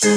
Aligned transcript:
If 0.00 0.12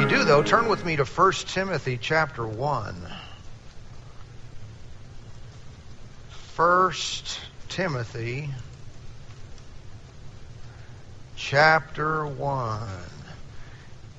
you 0.00 0.06
do, 0.08 0.22
though, 0.22 0.44
turn 0.44 0.68
with 0.68 0.84
me 0.84 0.94
to 0.94 1.04
1 1.04 1.32
Timothy 1.32 1.98
chapter 2.00 2.46
1. 2.46 2.94
1 6.54 6.92
Timothy 7.68 8.50
chapter 11.34 12.24
1. 12.24 12.88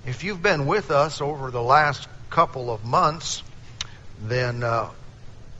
If 0.05 0.25
you've 0.25 0.43
been 0.43 0.65
with 0.65 0.91
us 0.91 1.21
over 1.21 1.49
the 1.49 1.63
last 1.63 2.09
couple 2.29 2.69
of 2.69 2.83
months, 2.83 3.41
then 4.21 4.63
uh, 4.63 4.89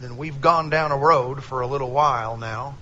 then 0.02 0.18
we've 0.18 0.42
gone 0.42 0.70
down 0.70 0.92
a 0.92 0.98
road 0.98 1.42
for 1.46 1.62
a 1.62 1.68
little 1.68 1.92
while 1.92 2.36
now, 2.36 2.76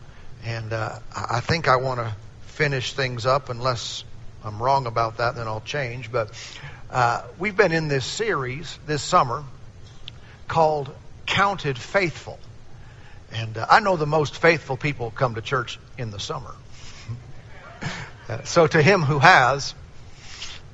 and 0.45 0.73
uh, 0.73 0.99
I 1.15 1.39
think 1.39 1.67
I 1.67 1.77
want 1.77 1.99
to 1.99 2.15
finish 2.47 2.93
things 2.93 3.25
up. 3.25 3.49
Unless 3.49 4.03
I'm 4.43 4.61
wrong 4.61 4.87
about 4.87 5.17
that, 5.17 5.35
then 5.35 5.47
I'll 5.47 5.61
change. 5.61 6.11
But 6.11 6.31
uh, 6.89 7.23
we've 7.39 7.55
been 7.55 7.71
in 7.71 7.87
this 7.87 8.05
series 8.05 8.77
this 8.85 9.01
summer 9.01 9.43
called 10.47 10.93
"Counted 11.25 11.77
Faithful," 11.77 12.39
and 13.31 13.57
uh, 13.57 13.65
I 13.69 13.79
know 13.79 13.95
the 13.95 14.05
most 14.05 14.37
faithful 14.37 14.77
people 14.77 15.11
come 15.11 15.35
to 15.35 15.41
church 15.41 15.79
in 15.97 16.11
the 16.11 16.19
summer. 16.19 16.53
Uh, 18.29 18.41
so 18.45 18.65
to 18.65 18.81
him 18.81 19.01
who 19.01 19.19
has 19.19 19.75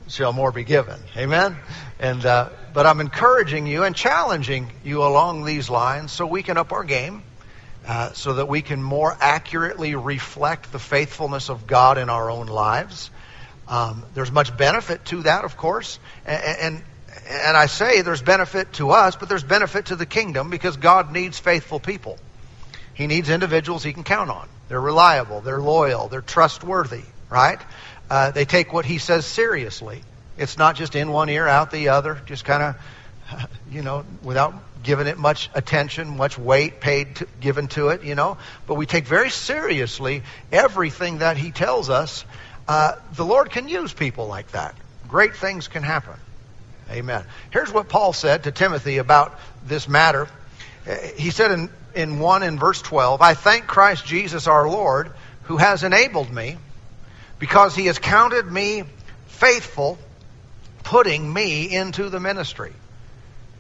shall 0.08 0.34
more 0.34 0.52
be 0.52 0.64
given. 0.64 1.00
Amen. 1.18 1.58
And 2.00 2.26
uh, 2.26 2.50
but 2.74 2.86
I'm 2.86 3.00
encouraging 3.00 3.68
you 3.68 3.84
and 3.84 3.96
challenging 3.96 4.72
you 4.84 5.04
along 5.04 5.46
these 5.46 5.70
lines 5.70 6.12
so 6.12 6.26
we 6.26 6.44
can 6.44 6.58
up 6.58 6.72
our 6.72 6.84
game, 6.84 7.24
uh, 7.90 8.14
so 8.14 8.34
that 8.34 8.48
we 8.48 8.62
can 8.62 8.84
more 8.84 9.18
accurately 9.20 9.96
reflect 9.96 10.72
the 10.72 10.78
faithfulness 10.78 11.50
of 11.50 11.66
God 11.66 11.98
in 11.98 12.08
our 12.08 12.30
own 12.30 12.46
lives. 12.46 13.10
Um, 13.68 14.06
there's 14.14 14.32
much 14.32 14.56
benefit 14.56 15.06
to 15.06 15.24
that, 15.24 15.44
of 15.44 15.58
course, 15.58 15.98
and, 16.24 16.44
and 16.62 16.84
and 17.28 17.58
I 17.58 17.66
say 17.66 18.04
there's 18.04 18.22
benefit 18.22 18.74
to 18.74 18.92
us, 18.92 19.16
but 19.16 19.28
there's 19.28 19.44
benefit 19.44 19.88
to 19.88 19.96
the 19.96 20.06
kingdom 20.06 20.52
because 20.52 20.78
God 20.78 21.12
needs 21.12 21.40
faithful 21.40 21.80
people. 21.80 22.20
He 22.94 23.08
needs 23.08 23.28
individuals 23.28 23.84
he 23.84 23.92
can 23.92 24.04
count 24.04 24.30
on. 24.30 24.48
They're 24.68 24.80
reliable, 24.80 25.42
they're 25.42 25.60
loyal, 25.60 26.10
they're 26.10 26.22
trustworthy, 26.22 27.02
right? 27.28 27.60
Uh, 28.08 28.30
they 28.30 28.46
take 28.46 28.72
what 28.72 28.86
he 28.86 29.00
says 29.00 29.26
seriously. 29.26 30.04
It's 30.38 30.60
not 30.60 30.76
just 30.76 30.96
in 30.96 31.12
one 31.12 31.30
ear, 31.30 31.48
out 31.48 31.72
the 31.72 31.90
other, 31.90 32.22
just 32.28 32.46
kind 32.46 32.62
of, 32.62 32.76
you 33.72 33.82
know, 33.82 34.06
without 34.24 34.54
giving 34.84 35.08
it 35.08 35.18
much 35.18 35.50
attention, 35.54 36.18
much 36.18 36.38
weight 36.38 36.80
paid 36.80 37.18
to, 37.18 37.28
given 37.42 37.68
to 37.70 37.90
it, 37.90 38.04
you 38.04 38.16
know. 38.16 38.38
But 38.68 38.76
we 38.76 38.86
take 38.86 39.06
very 39.06 39.30
seriously 39.30 40.24
everything 40.52 41.20
that 41.20 41.38
he 41.38 41.52
tells 41.52 41.90
us. 41.90 42.26
Uh, 42.68 42.96
the 43.14 43.26
Lord 43.26 43.50
can 43.50 43.68
use 43.68 43.94
people 43.94 44.28
like 44.28 44.52
that. 44.52 44.76
Great 45.08 45.36
things 45.36 45.68
can 45.68 45.84
happen. 45.84 46.14
Amen. 46.90 47.24
Here's 47.52 47.72
what 47.72 47.90
Paul 47.90 48.14
said 48.14 48.44
to 48.44 48.52
Timothy 48.52 48.98
about 48.98 49.40
this 49.66 49.88
matter. 49.88 50.28
Uh, 50.88 50.96
he 51.16 51.30
said 51.30 51.52
in, 51.52 51.70
in 51.94 52.20
1 52.20 52.44
in 52.44 52.58
verse 52.58 52.82
12, 52.82 53.22
I 53.22 53.34
thank 53.34 53.68
Christ 53.68 54.06
Jesus 54.06 54.48
our 54.48 54.68
Lord 54.68 55.12
who 55.44 55.58
has 55.58 55.84
enabled 55.84 56.32
me 56.32 56.58
because 57.40 57.76
he 57.76 57.88
has 57.88 57.98
counted 58.00 58.46
me 58.46 58.84
faithful, 59.28 59.98
putting 60.84 61.32
me 61.32 61.74
into 61.76 62.10
the 62.10 62.20
ministry. 62.20 62.74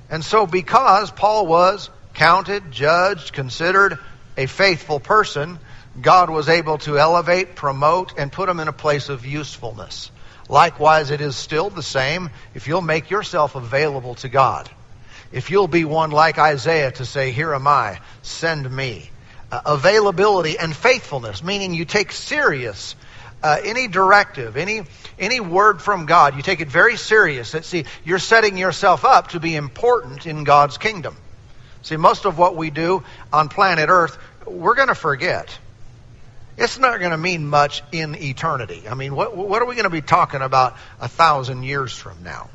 And 0.09 0.23
so, 0.23 0.47
because 0.47 1.11
Paul 1.11 1.45
was 1.45 1.89
counted, 2.13 2.71
judged, 2.71 3.33
considered 3.33 3.99
a 4.38 4.47
faithful 4.47 4.99
person, 4.99 5.59
God 6.02 6.29
was 6.29 6.49
able 6.49 6.77
to 6.79 6.97
elevate, 6.97 7.55
promote, 7.55 8.17
and 8.17 8.31
put 8.31 8.49
him 8.49 8.59
in 8.59 8.67
a 8.67 8.73
place 8.73 9.09
of 9.09 9.25
usefulness. 9.25 10.11
Likewise, 10.47 11.11
it 11.11 11.21
is 11.21 11.35
still 11.35 11.69
the 11.69 11.83
same 11.83 12.31
if 12.53 12.67
you'll 12.67 12.81
make 12.81 13.09
yourself 13.09 13.55
available 13.55 14.15
to 14.15 14.30
God. 14.30 14.70
If 15.31 15.52
you'll 15.52 15.67
be 15.67 15.86
one 15.86 16.09
like 16.09 16.39
Isaiah 16.39 16.91
to 16.93 17.05
say, 17.05 17.31
Here 17.31 17.53
am 17.53 17.67
I, 17.67 17.99
send 18.23 18.70
me. 18.70 19.11
Uh, 19.52 19.61
availability 19.65 20.58
and 20.58 20.76
faithfulness, 20.76 21.43
meaning 21.43 21.73
you 21.73 21.86
take 21.86 22.11
serious 22.11 22.95
uh, 23.42 23.58
any 23.64 23.88
directive, 23.88 24.58
any 24.58 24.83
any 25.17 25.39
word 25.39 25.82
from 25.82 26.05
God, 26.05 26.36
you 26.36 26.42
take 26.42 26.61
it 26.61 26.70
very 26.70 26.98
serious. 26.98 27.52
That 27.52 27.66
see, 27.66 27.86
you're 28.04 28.20
setting 28.20 28.58
yourself 28.58 29.05
up 29.05 29.30
to 29.30 29.39
be 29.39 29.55
important 29.55 30.26
in 30.26 30.44
God's 30.44 30.77
kingdom. 30.77 31.16
See, 31.82 31.98
most 31.98 32.26
of 32.26 32.38
what 32.38 32.55
we 32.55 32.70
do 32.70 33.04
on 33.32 33.50
planet 33.50 33.89
Earth, 33.89 34.17
we're 34.45 34.76
going 34.76 34.89
to 34.89 34.95
forget. 34.95 35.58
It's 36.58 36.77
not 36.77 37.00
going 37.00 37.11
to 37.11 37.17
mean 37.17 37.48
much 37.48 37.83
in 37.94 38.16
eternity. 38.16 38.83
I 38.89 38.94
mean, 38.94 39.16
what 39.16 39.36
what 39.36 39.61
are 39.61 39.66
we 39.66 39.76
going 39.76 39.86
to 39.86 39.89
be 39.89 40.02
talking 40.02 40.42
about 40.42 40.76
a 41.00 41.08
thousand 41.08 41.64
years 41.64 41.94
from 41.94 42.21
now? 42.23 42.50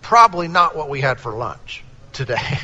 Probably 0.00 0.46
not 0.46 0.76
what 0.76 0.88
we 0.88 1.00
had 1.00 1.18
for 1.20 1.32
lunch 1.32 1.82
today. 2.12 2.58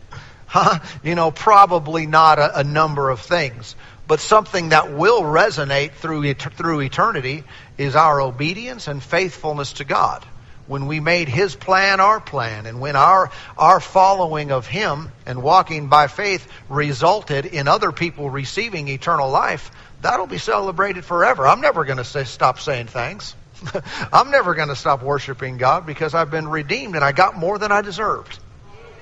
huh? 0.46 0.80
You 1.04 1.14
know, 1.14 1.30
probably 1.30 2.06
not 2.06 2.40
a, 2.40 2.60
a 2.60 2.64
number 2.64 3.10
of 3.10 3.20
things 3.20 3.76
but 4.08 4.20
something 4.20 4.70
that 4.70 4.92
will 4.92 5.22
resonate 5.22 5.92
through, 5.92 6.34
through 6.34 6.80
eternity 6.80 7.44
is 7.76 7.96
our 7.96 8.20
obedience 8.20 8.88
and 8.88 9.02
faithfulness 9.02 9.74
to 9.74 9.84
God. 9.84 10.24
When 10.66 10.86
we 10.86 10.98
made 10.98 11.28
His 11.28 11.54
plan 11.54 12.00
our 12.00 12.20
plan, 12.20 12.66
and 12.66 12.80
when 12.80 12.96
our, 12.96 13.30
our 13.56 13.78
following 13.78 14.50
of 14.50 14.66
Him 14.66 15.10
and 15.24 15.42
walking 15.42 15.88
by 15.88 16.08
faith 16.08 16.46
resulted 16.68 17.46
in 17.46 17.68
other 17.68 17.92
people 17.92 18.30
receiving 18.30 18.88
eternal 18.88 19.30
life, 19.30 19.70
that'll 20.02 20.26
be 20.26 20.38
celebrated 20.38 21.04
forever. 21.04 21.46
I'm 21.46 21.60
never 21.60 21.84
going 21.84 21.98
to 21.98 22.04
say, 22.04 22.24
stop 22.24 22.58
saying 22.58 22.88
thanks. 22.88 23.34
I'm 24.12 24.30
never 24.30 24.54
going 24.54 24.68
to 24.68 24.76
stop 24.76 25.02
worshiping 25.02 25.56
God 25.56 25.86
because 25.86 26.14
I've 26.14 26.30
been 26.30 26.48
redeemed 26.48 26.94
and 26.94 27.04
I 27.04 27.12
got 27.12 27.36
more 27.36 27.58
than 27.58 27.70
I 27.70 27.82
deserved. 27.82 28.38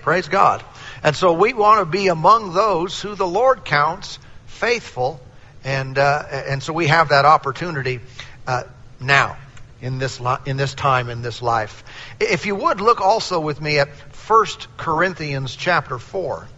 Praise 0.02 0.28
God. 0.28 0.62
And 1.02 1.16
so 1.16 1.32
we 1.32 1.54
want 1.54 1.80
to 1.80 1.86
be 1.86 2.08
among 2.08 2.52
those 2.52 3.00
who 3.00 3.14
the 3.14 3.26
Lord 3.26 3.64
counts 3.64 4.18
faithful, 4.54 5.20
and 5.62 5.98
uh, 5.98 6.22
and 6.30 6.62
so 6.62 6.72
we 6.72 6.86
have 6.86 7.10
that 7.10 7.24
opportunity 7.24 8.00
uh, 8.46 8.64
now 9.00 9.36
in 9.80 9.98
this 9.98 10.20
li- 10.20 10.38
in 10.46 10.56
this 10.56 10.74
time 10.74 11.10
in 11.10 11.22
this 11.22 11.42
life. 11.42 11.84
If 12.20 12.46
you 12.46 12.54
would 12.54 12.80
look 12.80 13.00
also 13.00 13.40
with 13.40 13.60
me 13.60 13.78
at 13.78 13.88
1 14.26 14.46
Corinthians 14.78 15.54
chapter 15.54 15.98
4. 15.98 16.48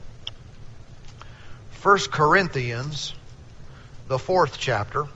1 1.83 1.99
Corinthians, 2.11 3.15
the 4.09 4.19
fourth 4.19 4.59
chapter. 4.59 5.07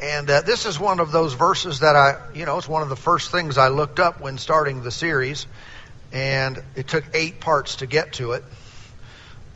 And 0.00 0.30
uh, 0.30 0.40
this 0.40 0.64
is 0.64 0.80
one 0.80 1.00
of 1.00 1.12
those 1.12 1.34
verses 1.34 1.80
that 1.80 1.96
I, 1.96 2.18
you 2.34 2.46
know, 2.46 2.56
it's 2.56 2.68
one 2.68 2.82
of 2.82 2.88
the 2.88 2.96
first 2.96 3.30
things 3.30 3.58
I 3.58 3.68
looked 3.68 4.00
up 4.00 4.20
when 4.20 4.38
starting 4.38 4.82
the 4.82 4.90
series. 4.90 5.46
And 6.12 6.62
it 6.74 6.88
took 6.88 7.04
eight 7.12 7.40
parts 7.40 7.76
to 7.76 7.86
get 7.86 8.14
to 8.14 8.32
it. 8.32 8.44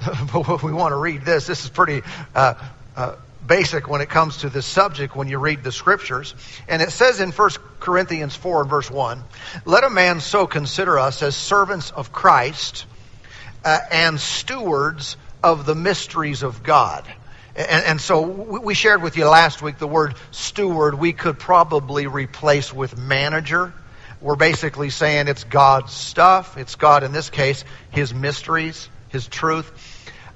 but 0.33 0.63
we 0.63 0.73
want 0.73 0.93
to 0.93 0.97
read 0.97 1.23
this. 1.23 1.47
This 1.47 1.65
is 1.65 1.71
pretty 1.71 2.03
uh, 2.35 2.55
uh, 2.97 3.17
basic 3.47 3.89
when 3.89 4.01
it 4.01 4.09
comes 4.09 4.39
to 4.39 4.49
this 4.49 4.67
subject 4.67 5.15
when 5.15 5.29
you 5.29 5.39
read 5.39 5.63
the 5.63 5.73
scriptures. 5.73 6.35
And 6.69 6.83
it 6.83 6.91
says 6.91 7.21
in 7.21 7.31
1 7.31 7.51
Corinthians 7.81 8.35
4 8.37 8.63
and 8.63 8.71
verse 8.71 8.91
1, 8.91 9.23
Let 9.65 9.85
a 9.85 9.91
man 9.91 10.21
so 10.21 10.47
consider 10.47 10.99
us 10.99 11.23
as 11.23 11.37
servants 11.37 11.91
of 11.91 12.13
Christ 12.13 12.87
uh, 13.65 13.79
and 13.91 14.21
stewards 14.21 15.17
of 15.43 15.67
the 15.67 15.75
mysteries 15.75 16.43
of 16.43 16.63
God. 16.63 17.05
And, 17.57 17.85
and, 17.85 18.01
so 18.01 18.23
we 18.23 18.75
shared 18.75 19.01
with 19.01 19.17
you 19.17 19.29
last 19.29 19.63
week 19.63 19.79
the 19.79 19.87
word 19.87 20.17
steward 20.33 20.99
we 20.99 21.13
could 21.13 21.39
probably 21.39 22.09
replace 22.09 22.73
with 22.73 22.99
manager. 22.99 23.73
We're 24.21 24.35
basically 24.35 24.91
saying 24.91 25.29
it's 25.29 25.45
God's 25.45 25.93
stuff. 25.93 26.57
It's 26.57 26.75
God, 26.75 27.05
in 27.05 27.13
this 27.13 27.31
case, 27.31 27.65
His 27.91 28.13
mysteries. 28.13 28.89
His 29.11 29.29
truth. 29.29 29.94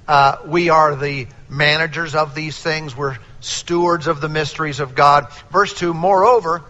Uh, 0.08 0.38
we 0.46 0.70
are 0.70 0.96
the 0.96 1.26
managers 1.50 2.14
of 2.14 2.34
these 2.34 2.58
things. 2.58 2.96
We're 2.96 3.18
stewards 3.40 4.06
of 4.06 4.22
the 4.22 4.30
mysteries 4.30 4.80
of 4.80 4.94
God. 4.94 5.30
Verse 5.52 5.74
2 5.74 5.92
Moreover, 5.92 6.62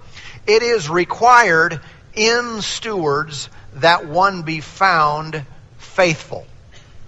it 0.47 0.63
is 0.65 0.91
required 0.91 1.81
in 2.15 2.61
stewards 2.63 3.49
that 3.75 4.09
one 4.09 4.43
be 4.43 4.61
found 4.61 5.45
faithful. 5.79 6.47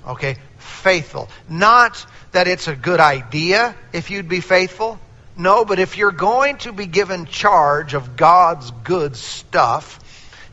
Okay? 0.06 0.36
Faithful. 0.58 1.28
Not 1.48 2.06
that 2.30 2.46
it's 2.46 2.68
a 2.68 2.76
good 2.76 3.00
idea 3.00 3.74
if 3.92 4.10
you'd 4.10 4.28
be 4.28 4.40
faithful. 4.40 5.00
No, 5.36 5.64
but 5.64 5.80
if 5.80 5.96
you're 5.96 6.12
going 6.12 6.58
to 6.58 6.72
be 6.72 6.86
given 6.86 7.26
charge 7.26 7.94
of 7.94 8.16
God's 8.16 8.70
good 8.84 9.16
stuff, 9.16 9.98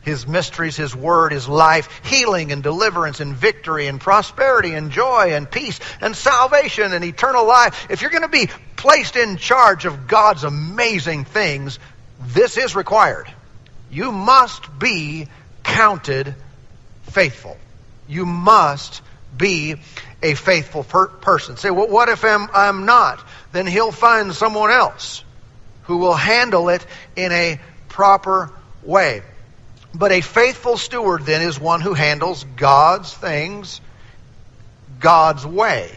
his 0.08 0.26
mysteries, 0.26 0.76
His 0.76 0.94
Word, 0.94 1.32
His 1.32 1.48
life, 1.48 2.00
healing 2.04 2.52
and 2.52 2.62
deliverance 2.62 3.20
and 3.20 3.34
victory 3.34 3.86
and 3.86 4.00
prosperity 4.00 4.74
and 4.74 4.90
joy 4.90 5.34
and 5.34 5.50
peace 5.50 5.78
and 6.00 6.16
salvation 6.16 6.92
and 6.92 7.04
eternal 7.04 7.46
life. 7.46 7.86
If 7.90 8.02
you're 8.02 8.10
going 8.10 8.22
to 8.22 8.28
be 8.28 8.48
placed 8.76 9.16
in 9.16 9.36
charge 9.36 9.84
of 9.84 10.08
God's 10.08 10.44
amazing 10.44 11.24
things, 11.24 11.78
this 12.20 12.56
is 12.56 12.74
required. 12.74 13.32
You 13.90 14.12
must 14.12 14.78
be 14.78 15.28
counted 15.62 16.34
faithful. 17.02 17.56
You 18.08 18.26
must 18.26 19.02
be 19.36 19.76
a 20.22 20.34
faithful 20.34 20.82
per- 20.82 21.08
person. 21.08 21.56
Say, 21.56 21.70
well, 21.70 21.88
what 21.88 22.08
if 22.08 22.24
I'm, 22.24 22.48
I'm 22.52 22.86
not? 22.86 23.22
then 23.52 23.66
he'll 23.66 23.92
find 23.92 24.34
someone 24.34 24.70
else 24.70 25.24
who 25.84 25.98
will 25.98 26.14
handle 26.14 26.68
it 26.68 26.84
in 27.16 27.32
a 27.32 27.60
proper 27.88 28.50
way. 28.82 29.22
But 29.94 30.12
a 30.12 30.20
faithful 30.20 30.76
steward 30.76 31.24
then 31.24 31.42
is 31.42 31.58
one 31.58 31.80
who 31.80 31.94
handles 31.94 32.44
God's 32.56 33.12
things 33.12 33.80
God's 35.00 35.46
way. 35.46 35.90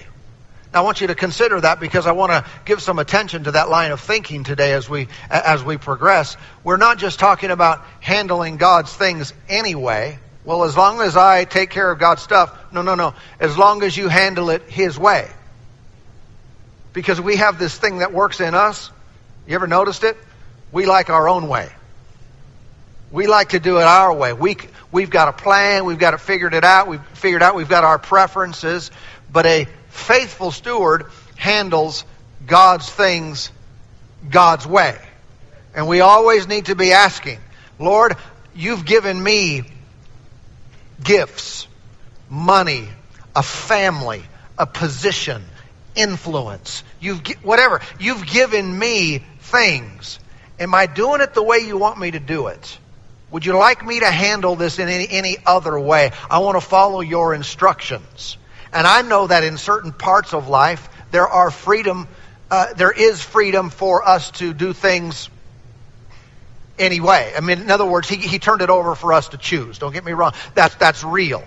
Now, 0.73 0.81
I 0.81 0.83
want 0.83 1.01
you 1.01 1.07
to 1.07 1.15
consider 1.15 1.59
that 1.59 1.79
because 1.79 2.07
I 2.07 2.13
want 2.13 2.31
to 2.31 2.45
give 2.63 2.81
some 2.81 2.99
attention 2.99 3.43
to 3.43 3.51
that 3.51 3.69
line 3.69 3.91
of 3.91 3.99
thinking 3.99 4.43
today 4.43 4.73
as 4.73 4.89
we 4.89 5.09
as 5.29 5.63
we 5.63 5.77
progress. 5.77 6.37
We're 6.63 6.77
not 6.77 6.97
just 6.97 7.19
talking 7.19 7.51
about 7.51 7.85
handling 7.99 8.57
God's 8.57 8.93
things 8.93 9.33
anyway. 9.49 10.17
Well, 10.45 10.63
as 10.63 10.77
long 10.77 11.01
as 11.01 11.17
I 11.17 11.43
take 11.43 11.69
care 11.69 11.91
of 11.91 11.99
God's 11.99 12.21
stuff, 12.21 12.57
no, 12.71 12.81
no, 12.81 12.95
no. 12.95 13.13
As 13.39 13.57
long 13.57 13.83
as 13.83 13.95
you 13.95 14.07
handle 14.07 14.49
it 14.49 14.63
His 14.63 14.97
way. 14.97 15.29
Because 16.93 17.19
we 17.19 17.35
have 17.35 17.59
this 17.59 17.77
thing 17.77 17.99
that 17.99 18.13
works 18.13 18.39
in 18.39 18.55
us. 18.55 18.91
You 19.47 19.55
ever 19.55 19.67
noticed 19.67 20.03
it? 20.03 20.17
We 20.71 20.85
like 20.85 21.09
our 21.09 21.27
own 21.27 21.47
way. 21.47 21.69
We 23.11 23.27
like 23.27 23.49
to 23.49 23.59
do 23.59 23.77
it 23.77 23.83
our 23.83 24.13
way. 24.13 24.33
We, 24.33 24.57
we've 24.91 25.09
got 25.09 25.27
a 25.27 25.33
plan. 25.33 25.85
We've 25.85 25.99
got 25.99 26.13
it 26.13 26.19
figured 26.21 26.53
it 26.53 26.63
out. 26.63 26.87
We've 26.87 27.05
figured 27.13 27.43
out 27.43 27.55
we've 27.55 27.69
got 27.69 27.83
our 27.83 27.99
preferences. 27.99 28.89
But 29.31 29.45
a 29.45 29.67
faithful 29.89 30.51
steward 30.51 31.07
handles 31.35 32.05
God's 32.45 32.89
things 32.89 33.51
God's 34.29 34.65
way. 34.65 34.97
And 35.73 35.87
we 35.87 36.01
always 36.01 36.47
need 36.47 36.65
to 36.65 36.75
be 36.75 36.91
asking, 36.93 37.39
Lord, 37.79 38.15
you've 38.55 38.85
given 38.85 39.21
me 39.21 39.63
gifts, 41.03 41.67
money, 42.29 42.87
a 43.35 43.43
family, 43.43 44.23
a 44.57 44.65
position, 44.65 45.43
influence. 45.95 46.83
You've 46.99 47.25
whatever. 47.43 47.81
You've 47.99 48.25
given 48.25 48.77
me 48.77 49.23
things. 49.39 50.19
Am 50.59 50.75
I 50.75 50.85
doing 50.85 51.21
it 51.21 51.33
the 51.33 51.43
way 51.43 51.59
you 51.59 51.77
want 51.77 51.99
me 51.99 52.11
to 52.11 52.19
do 52.19 52.47
it? 52.47 52.77
Would 53.31 53.45
you 53.45 53.57
like 53.57 53.85
me 53.85 54.01
to 54.01 54.11
handle 54.11 54.55
this 54.55 54.77
in 54.77 54.89
any, 54.89 55.07
any 55.09 55.37
other 55.45 55.79
way? 55.79 56.11
I 56.29 56.39
want 56.39 56.57
to 56.57 56.61
follow 56.61 56.99
your 56.99 57.33
instructions. 57.33 58.37
And 58.73 58.85
I 58.85 59.01
know 59.01 59.27
that 59.27 59.43
in 59.43 59.57
certain 59.57 59.93
parts 59.93 60.33
of 60.33 60.49
life, 60.49 60.89
there 61.11 61.27
are 61.27 61.49
freedom, 61.49 62.07
uh, 62.49 62.73
there 62.73 62.91
is 62.91 63.21
freedom 63.21 63.69
for 63.69 64.07
us 64.07 64.31
to 64.31 64.53
do 64.53 64.73
things 64.73 65.29
anyway. 66.77 67.33
I 67.35 67.39
mean, 67.39 67.61
in 67.61 67.71
other 67.71 67.85
words, 67.85 68.09
he, 68.09 68.17
he 68.17 68.39
turned 68.39 68.61
it 68.61 68.69
over 68.69 68.95
for 68.95 69.13
us 69.13 69.29
to 69.29 69.37
choose. 69.37 69.77
Don't 69.77 69.93
get 69.93 70.03
me 70.03 70.11
wrong. 70.11 70.33
That's, 70.53 70.75
that's 70.75 71.03
real. 71.03 71.43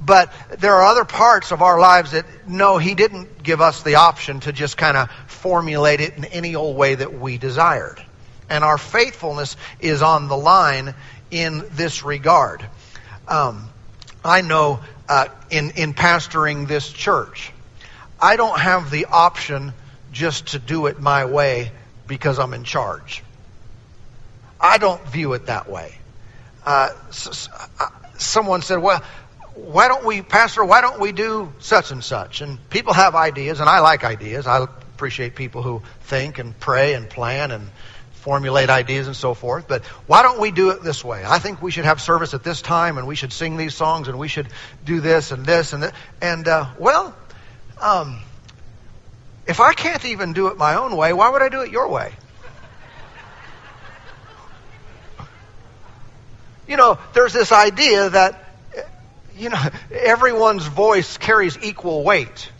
But 0.00 0.32
there 0.58 0.74
are 0.74 0.84
other 0.84 1.04
parts 1.04 1.52
of 1.52 1.62
our 1.62 1.78
lives 1.78 2.12
that, 2.12 2.26
no, 2.46 2.78
he 2.78 2.94
didn't 2.94 3.42
give 3.42 3.60
us 3.60 3.82
the 3.82 3.96
option 3.96 4.40
to 4.40 4.52
just 4.52 4.76
kind 4.76 4.96
of 4.96 5.10
formulate 5.26 6.00
it 6.00 6.16
in 6.16 6.24
any 6.26 6.54
old 6.54 6.76
way 6.76 6.94
that 6.94 7.18
we 7.18 7.38
desired. 7.38 8.02
And 8.48 8.62
our 8.62 8.78
faithfulness 8.78 9.56
is 9.80 10.02
on 10.02 10.28
the 10.28 10.36
line 10.36 10.94
in 11.30 11.64
this 11.72 12.04
regard. 12.04 12.64
Um, 13.28 13.68
I 14.24 14.40
know 14.42 14.80
uh, 15.08 15.28
in, 15.50 15.70
in 15.72 15.94
pastoring 15.94 16.66
this 16.68 16.92
church, 16.92 17.52
I 18.20 18.36
don't 18.36 18.58
have 18.58 18.90
the 18.90 19.06
option 19.06 19.72
just 20.12 20.48
to 20.48 20.58
do 20.58 20.86
it 20.86 21.00
my 21.00 21.24
way 21.24 21.70
because 22.06 22.38
I'm 22.38 22.54
in 22.54 22.64
charge. 22.64 23.22
I 24.60 24.78
don't 24.78 25.04
view 25.08 25.34
it 25.34 25.46
that 25.46 25.68
way. 25.68 25.94
Uh, 26.64 26.90
uh, 27.78 27.88
someone 28.18 28.62
said, 28.62 28.78
well, 28.78 29.02
why 29.54 29.88
don't 29.88 30.04
we, 30.04 30.22
Pastor, 30.22 30.64
why 30.64 30.80
don't 30.80 31.00
we 31.00 31.12
do 31.12 31.52
such 31.60 31.90
and 31.90 32.02
such? 32.02 32.40
And 32.40 32.58
people 32.70 32.92
have 32.92 33.14
ideas, 33.14 33.60
and 33.60 33.68
I 33.68 33.80
like 33.80 34.04
ideas. 34.04 34.46
I 34.46 34.62
appreciate 34.62 35.34
people 35.34 35.62
who 35.62 35.82
think 36.02 36.38
and 36.38 36.58
pray 36.58 36.94
and 36.94 37.08
plan 37.08 37.50
and 37.50 37.68
formulate 38.26 38.70
ideas 38.70 39.06
and 39.06 39.14
so 39.14 39.34
forth. 39.34 39.68
But 39.68 39.84
why 40.08 40.24
don't 40.24 40.40
we 40.40 40.50
do 40.50 40.70
it 40.70 40.82
this 40.82 41.04
way? 41.04 41.22
I 41.24 41.38
think 41.38 41.62
we 41.62 41.70
should 41.70 41.84
have 41.84 42.00
service 42.00 42.34
at 42.34 42.42
this 42.42 42.60
time, 42.60 42.98
and 42.98 43.06
we 43.06 43.14
should 43.14 43.32
sing 43.32 43.56
these 43.56 43.72
songs, 43.72 44.08
and 44.08 44.18
we 44.18 44.26
should 44.26 44.48
do 44.84 45.00
this 45.00 45.30
and 45.30 45.46
this 45.46 45.72
and 45.72 45.84
that. 45.84 45.94
And 46.20 46.48
uh, 46.48 46.66
well, 46.76 47.14
um, 47.80 48.18
if 49.46 49.60
I 49.60 49.74
can't 49.74 50.04
even 50.06 50.32
do 50.32 50.48
it 50.48 50.58
my 50.58 50.74
own 50.74 50.96
way, 50.96 51.12
why 51.12 51.28
would 51.28 51.40
I 51.40 51.48
do 51.48 51.60
it 51.60 51.70
your 51.70 51.86
way? 51.86 52.12
You 56.66 56.76
know, 56.76 56.98
there's 57.14 57.32
this 57.32 57.52
idea 57.52 58.10
that 58.10 58.42
you 59.36 59.50
know 59.50 59.62
everyone's 59.92 60.66
voice 60.66 61.16
carries 61.16 61.56
equal 61.62 62.02
weight. 62.02 62.50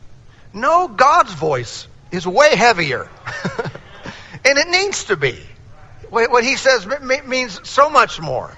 No, 0.55 0.87
God's 0.87 1.33
voice 1.33 1.89
is 2.13 2.25
way 2.25 2.55
heavier. 2.55 3.11
and 4.45 4.59
it 4.59 4.69
needs 4.69 5.07
to 5.07 5.17
be. 5.17 5.37
What 6.11 6.45
he 6.45 6.57
says 6.57 6.87
means 7.27 7.69
so 7.69 7.91
much 7.91 8.21
more. 8.21 8.57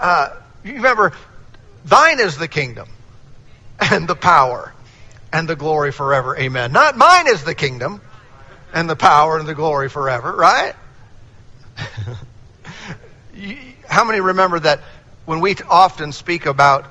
Uh, 0.00 0.30
you 0.64 0.74
remember, 0.74 1.12
thine 1.84 2.20
is 2.20 2.36
the 2.36 2.48
kingdom 2.48 2.88
and 3.78 4.08
the 4.08 4.16
power 4.16 4.72
and 5.32 5.48
the 5.48 5.56
glory 5.56 5.92
forever. 5.92 6.36
Amen. 6.36 6.72
Not 6.72 6.96
mine 6.96 7.28
is 7.28 7.44
the 7.44 7.54
kingdom 7.54 8.00
and 8.72 8.90
the 8.90 8.96
power 8.96 9.38
and 9.38 9.46
the 9.48 9.54
glory 9.54 9.88
forever, 9.88 10.34
right? 10.34 10.74
How 13.88 14.04
many 14.04 14.20
remember 14.20 14.58
that 14.60 14.80
when 15.24 15.40
we 15.40 15.56
often 15.68 16.12
speak 16.12 16.46
about 16.46 16.86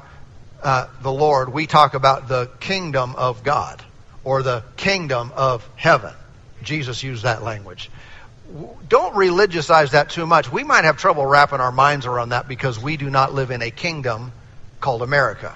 uh, 0.64 0.88
the 1.02 1.12
Lord, 1.12 1.52
we 1.54 1.68
talk 1.68 1.94
about 1.94 2.28
the 2.28 2.50
kingdom 2.60 3.16
of 3.16 3.44
God 3.44 3.84
or 4.24 4.42
the 4.42 4.64
kingdom 4.78 5.32
of 5.36 5.68
heaven? 5.76 6.14
Jesus 6.64 7.04
used 7.04 7.24
that 7.24 7.44
language 7.44 7.92
don't 8.88 9.16
religiousize 9.16 9.92
that 9.92 10.10
too 10.10 10.26
much. 10.26 10.52
We 10.52 10.64
might 10.64 10.84
have 10.84 10.98
trouble 10.98 11.26
wrapping 11.26 11.60
our 11.60 11.72
minds 11.72 12.06
around 12.06 12.30
that 12.30 12.48
because 12.48 12.80
we 12.80 12.98
do 12.98 13.10
not 13.10 13.34
live 13.34 13.52
in 13.52 13.62
a 13.62 13.72
kingdom 13.72 14.32
called 14.80 15.02
America. 15.02 15.56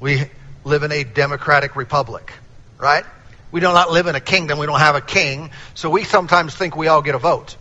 We 0.00 0.24
live 0.64 0.82
in 0.82 0.92
a 0.92 1.04
democratic 1.04 1.76
republic, 1.76 2.32
right? 2.78 3.04
We 3.50 3.60
do 3.60 3.66
not 3.66 3.90
live 3.90 4.06
in 4.06 4.14
a 4.14 4.20
kingdom. 4.20 4.58
We 4.58 4.66
don't 4.66 4.78
have 4.78 4.94
a 4.94 5.00
king. 5.00 5.50
So 5.74 5.90
we 5.90 6.04
sometimes 6.04 6.54
think 6.54 6.76
we 6.76 6.88
all 6.88 7.02
get 7.02 7.14
a 7.14 7.18
vote. 7.18 7.56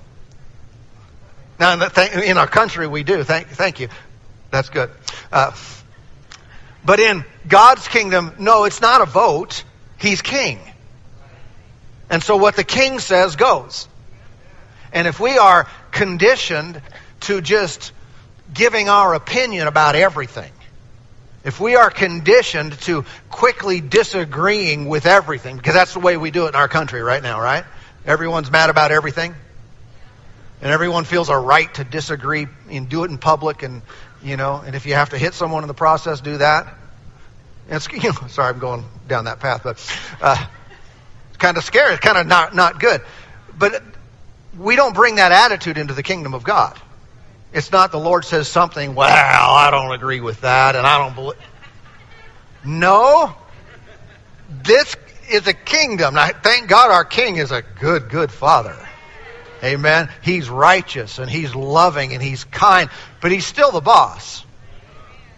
Now, 1.60 1.74
in, 1.74 1.80
the, 1.80 2.30
in 2.30 2.38
our 2.38 2.48
country, 2.48 2.88
we 2.88 3.04
do. 3.04 3.24
Thank, 3.24 3.48
thank 3.48 3.80
you. 3.80 3.90
That's 4.52 4.70
good. 4.70 4.90
Uh, 5.32 5.56
but 6.84 7.00
in 7.00 7.24
God's 7.48 7.88
kingdom, 7.88 8.34
no, 8.40 8.66
it's 8.66 8.82
not 8.82 9.02
a 9.02 9.06
vote. 9.06 9.64
He's 9.98 10.22
king. 10.22 10.60
And 12.10 12.22
so 12.22 12.36
what 12.36 12.56
the 12.56 12.64
king 12.64 13.00
says 13.00 13.36
goes. 13.36 13.88
And 14.96 15.08
if 15.08 15.20
we 15.20 15.38
are 15.38 15.68
conditioned 15.92 16.82
to 17.22 17.42
just 17.42 17.92
giving 18.54 18.88
our 18.88 19.14
opinion 19.14 19.68
about 19.68 19.96
everything, 19.96 20.54
if 21.44 21.60
we 21.60 21.76
are 21.76 21.92
conditioned 21.92 22.80
to 22.84 23.04
quickly 23.30 23.82
disagreeing 23.82 24.88
with 24.88 25.06
everything, 25.06 25.58
because 25.58 25.74
that's 25.74 25.94
the 25.94 26.00
way 26.00 26.16
we 26.16 26.32
do 26.32 26.46
it 26.46 26.50
in 26.50 26.56
our 26.56 26.70
country 26.70 27.02
right 27.02 27.22
now, 27.22 27.42
right? 27.42 27.66
Everyone's 28.06 28.50
mad 28.50 28.70
about 28.70 28.94
everything. 28.94 29.36
And 30.62 30.72
everyone 30.72 31.04
feels 31.04 31.28
a 31.28 31.38
right 31.38 31.72
to 31.74 31.84
disagree 31.84 32.48
and 32.72 32.88
do 32.88 33.04
it 33.04 33.12
in 33.12 33.18
public 33.18 33.64
and, 33.64 33.82
you 34.24 34.38
know, 34.38 34.64
and 34.66 34.76
if 34.76 34.86
you 34.86 34.94
have 34.94 35.10
to 35.10 35.18
hit 35.18 35.34
someone 35.34 35.64
in 35.64 35.68
the 35.68 35.74
process, 35.74 36.22
do 36.22 36.38
that. 36.38 36.74
it's, 37.68 37.92
you 37.92 38.14
know, 38.14 38.28
sorry, 38.30 38.54
I'm 38.54 38.60
going 38.60 38.86
down 39.10 39.26
that 39.26 39.42
path, 39.42 39.60
but, 39.62 39.78
uh, 40.22 40.46
it's 41.28 41.38
kind 41.38 41.58
of 41.58 41.66
scary. 41.66 41.96
It's 41.96 42.02
kind 42.02 42.18
of 42.18 42.28
not, 42.28 42.56
not 42.56 42.80
good. 42.80 43.02
But 43.58 43.84
we 44.58 44.76
don't 44.76 44.94
bring 44.94 45.16
that 45.16 45.32
attitude 45.32 45.78
into 45.78 45.94
the 45.94 46.04
kingdom 46.04 46.34
of 46.34 46.44
God. 46.44 46.80
It's 47.54 47.72
not 47.72 47.92
the 47.92 48.00
Lord 48.00 48.26
says 48.26 48.48
something, 48.48 48.96
well, 48.96 49.10
I 49.10 49.72
don't 49.72 49.94
agree 49.94 50.20
with 50.20 50.42
that, 50.42 50.76
and 50.76 50.86
I 50.86 50.98
don't 50.98 51.16
believe. 51.16 51.40
No. 52.66 53.34
This 54.64 54.96
is 55.30 55.48
a 55.48 55.54
kingdom. 55.54 56.16
Now, 56.16 56.30
thank 56.30 56.68
God 56.68 56.92
our 56.92 57.06
king 57.06 57.38
is 57.38 57.52
a 57.52 57.62
good, 57.62 58.10
good 58.10 58.32
father. 58.32 58.76
Amen. 59.64 60.10
He's 60.22 60.50
righteous 60.50 61.18
and 61.18 61.30
he's 61.30 61.56
loving 61.56 62.14
and 62.14 62.22
he's 62.22 62.44
kind, 62.44 62.90
but 63.22 63.32
he's 63.32 63.46
still 63.46 63.72
the 63.72 63.82
boss. 63.82 64.46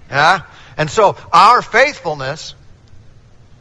Yeah? 0.10 0.42
And 0.76 0.90
so 0.90 1.16
our 1.32 1.62
faithfulness 1.62 2.56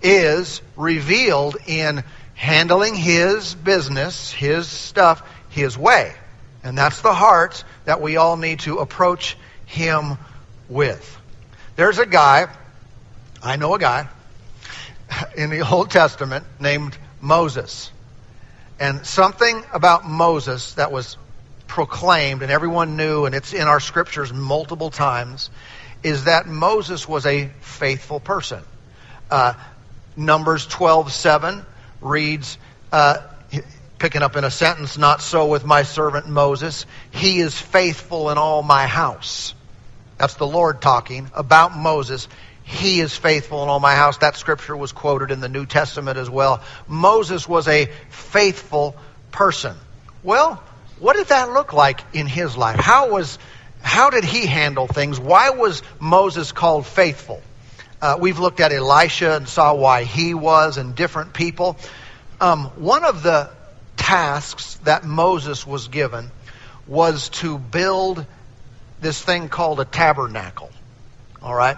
is 0.03 0.63
revealed 0.77 1.57
in 1.67 2.03
handling 2.35 2.95
his 2.95 3.55
business, 3.55 4.33
his 4.33 4.67
stuff, 4.67 5.23
his 5.57 5.77
way. 5.77 6.15
And 6.63 6.77
that's 6.77 7.01
the 7.01 7.15
heart 7.15 7.65
that 7.87 8.01
we 8.01 8.19
all 8.19 8.37
need 8.37 8.61
to 8.61 8.79
approach 8.79 9.37
Him 9.65 10.19
with. 10.69 11.19
There's 11.77 11.99
a 11.99 12.07
guy, 12.07 12.49
I 13.43 13.57
know 13.57 13.75
a 13.75 13.79
guy, 13.79 14.09
in 15.37 15.51
the 15.51 15.69
Old 15.69 15.91
Testament 15.91 16.45
named 16.61 16.97
Moses. 17.21 17.91
And 18.79 19.07
something 19.07 19.65
about 19.73 20.07
Moses 20.07 20.75
that 20.75 20.93
was 20.93 21.17
proclaimed 21.67 22.43
and 22.43 22.53
everyone 22.53 22.97
knew, 22.97 23.25
and 23.25 23.35
it's 23.35 23.55
in 23.55 23.67
our 23.67 23.81
scriptures 23.81 24.33
multiple 24.33 24.91
times, 24.91 25.51
is 26.03 26.25
that 26.25 26.47
Moses 26.47 27.09
was 27.09 27.25
a 27.25 27.49
faithful 27.61 28.21
person. 28.21 28.63
Uh, 29.31 29.55
Numbers 30.17 30.67
12:7 30.67 31.65
reads, 32.01 32.59
uh, 32.93 33.19
Picking 33.99 34.23
up 34.23 34.37
in 34.37 34.45
a 34.45 34.51
sentence, 34.51 34.99
not 34.99 35.23
so 35.23 35.47
with 35.47 35.65
my 35.65 35.83
servant 35.83 36.29
Moses. 36.29 36.85
He 37.11 37.39
is 37.41 37.59
faithful 37.59 38.31
in 38.31 38.37
all 38.37 38.63
my 38.63 38.87
house. 38.87 39.55
That's 40.19 40.35
the 40.35 40.47
Lord 40.47 40.83
talking 40.83 41.31
about 41.35 41.77
Moses. 41.77 42.29
He 42.63 43.01
is 43.01 43.17
faithful 43.17 43.63
in 43.63 43.69
all 43.69 43.81
my 43.81 43.95
house. 43.95 44.19
That 44.19 44.37
scripture 44.37 44.77
was 44.77 44.93
quoted 44.93 45.31
in 45.31 45.41
the 45.41 45.49
New 45.49 45.67
Testament 45.67 46.19
as 46.19 46.29
well. 46.29 46.63
Moses 46.89 47.49
was 47.49 47.69
a 47.69 47.89
faithful 48.11 48.97
person. 49.31 49.77
Well, 50.23 50.63
what 50.99 51.17
did 51.17 51.29
that 51.29 51.51
look 51.51 51.73
like 51.73 52.01
in 52.13 52.27
his 52.27 52.57
life? 52.57 52.81
How 52.81 53.11
was, 53.11 53.39
how 53.81 54.11
did 54.11 54.25
he 54.25 54.47
handle 54.47 54.87
things? 54.87 55.21
Why 55.21 55.51
was 55.51 55.83
Moses 56.01 56.53
called 56.53 56.87
faithful? 56.87 57.41
Uh, 58.03 58.19
we've 58.21 58.39
looked 58.39 58.61
at 58.61 58.73
Elisha 58.73 59.37
and 59.37 59.49
saw 59.49 59.75
why 59.75 60.05
he 60.05 60.35
was 60.35 60.77
and 60.77 60.95
different 60.95 61.33
people. 61.33 61.77
Um, 62.41 62.65
one 62.77 63.05
of 63.05 63.23
the 63.23 63.51
tasks 64.07 64.77
that 64.85 65.03
Moses 65.03 65.67
was 65.67 65.89
given 65.89 66.31
was 66.87 67.29
to 67.29 67.59
build 67.59 68.25
this 69.01 69.21
thing 69.21 69.49
called 69.49 69.81
a 69.81 69.85
tabernacle. 69.85 70.71
All 71.43 71.53
right? 71.53 71.77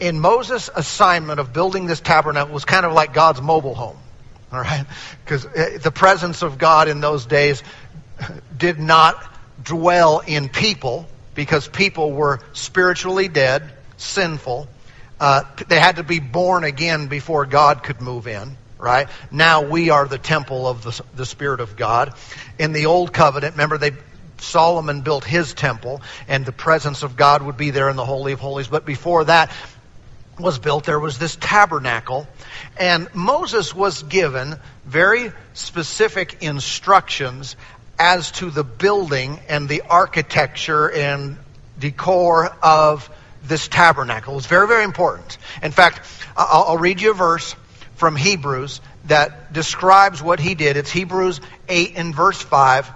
In 0.00 0.18
Moses' 0.18 0.68
assignment 0.74 1.38
of 1.38 1.52
building 1.52 1.86
this 1.86 2.00
tabernacle 2.00 2.52
was 2.52 2.64
kind 2.64 2.84
of 2.84 2.94
like 2.94 3.14
God's 3.14 3.40
mobile 3.40 3.76
home. 3.76 3.96
All 4.52 4.60
right? 4.60 4.86
Because 5.24 5.46
uh, 5.46 5.78
the 5.80 5.92
presence 5.92 6.42
of 6.42 6.58
God 6.58 6.88
in 6.88 7.00
those 7.00 7.26
days 7.26 7.62
did 8.56 8.80
not 8.80 9.14
dwell 9.62 10.18
in 10.18 10.48
people 10.48 11.06
because 11.36 11.68
people 11.68 12.10
were 12.10 12.40
spiritually 12.54 13.28
dead, 13.28 13.62
sinful. 13.98 14.66
Uh, 15.20 15.44
they 15.68 15.78
had 15.78 15.94
to 15.96 16.02
be 16.02 16.18
born 16.18 16.64
again 16.64 17.06
before 17.06 17.46
God 17.46 17.84
could 17.84 18.00
move 18.00 18.26
in 18.26 18.56
right? 18.78 19.08
Now 19.30 19.62
we 19.62 19.90
are 19.90 20.06
the 20.06 20.18
temple 20.18 20.66
of 20.66 20.82
the, 20.82 21.02
the 21.14 21.26
Spirit 21.26 21.60
of 21.60 21.76
God. 21.76 22.14
In 22.58 22.72
the 22.72 22.86
Old 22.86 23.12
Covenant, 23.12 23.54
remember 23.54 23.78
they 23.78 23.92
Solomon 24.40 25.00
built 25.00 25.24
his 25.24 25.54
temple, 25.54 26.00
and 26.28 26.46
the 26.46 26.52
presence 26.52 27.02
of 27.02 27.16
God 27.16 27.42
would 27.42 27.56
be 27.56 27.70
there 27.70 27.88
in 27.88 27.96
the 27.96 28.04
Holy 28.04 28.32
of 28.32 28.40
Holies. 28.40 28.68
But 28.68 28.84
before 28.84 29.24
that 29.24 29.50
was 30.38 30.58
built, 30.58 30.84
there 30.84 31.00
was 31.00 31.18
this 31.18 31.36
tabernacle, 31.36 32.26
and 32.78 33.12
Moses 33.14 33.74
was 33.74 34.02
given 34.04 34.56
very 34.86 35.32
specific 35.54 36.42
instructions 36.42 37.56
as 37.98 38.30
to 38.32 38.50
the 38.50 38.62
building 38.62 39.40
and 39.48 39.68
the 39.68 39.82
architecture 39.82 40.88
and 40.90 41.36
decor 41.78 42.46
of 42.62 43.10
this 43.42 43.66
tabernacle. 43.66 44.34
It 44.34 44.36
was 44.36 44.46
very, 44.46 44.68
very 44.68 44.84
important. 44.84 45.38
In 45.62 45.72
fact, 45.72 46.00
I'll 46.36 46.78
read 46.78 47.00
you 47.00 47.10
a 47.10 47.14
verse 47.14 47.56
from 47.98 48.14
Hebrews 48.14 48.80
that 49.06 49.52
describes 49.52 50.22
what 50.22 50.38
he 50.38 50.54
did. 50.54 50.76
It's 50.76 50.90
Hebrews 50.90 51.40
8 51.68 51.94
and 51.96 52.14
verse 52.14 52.40
5. 52.40 52.88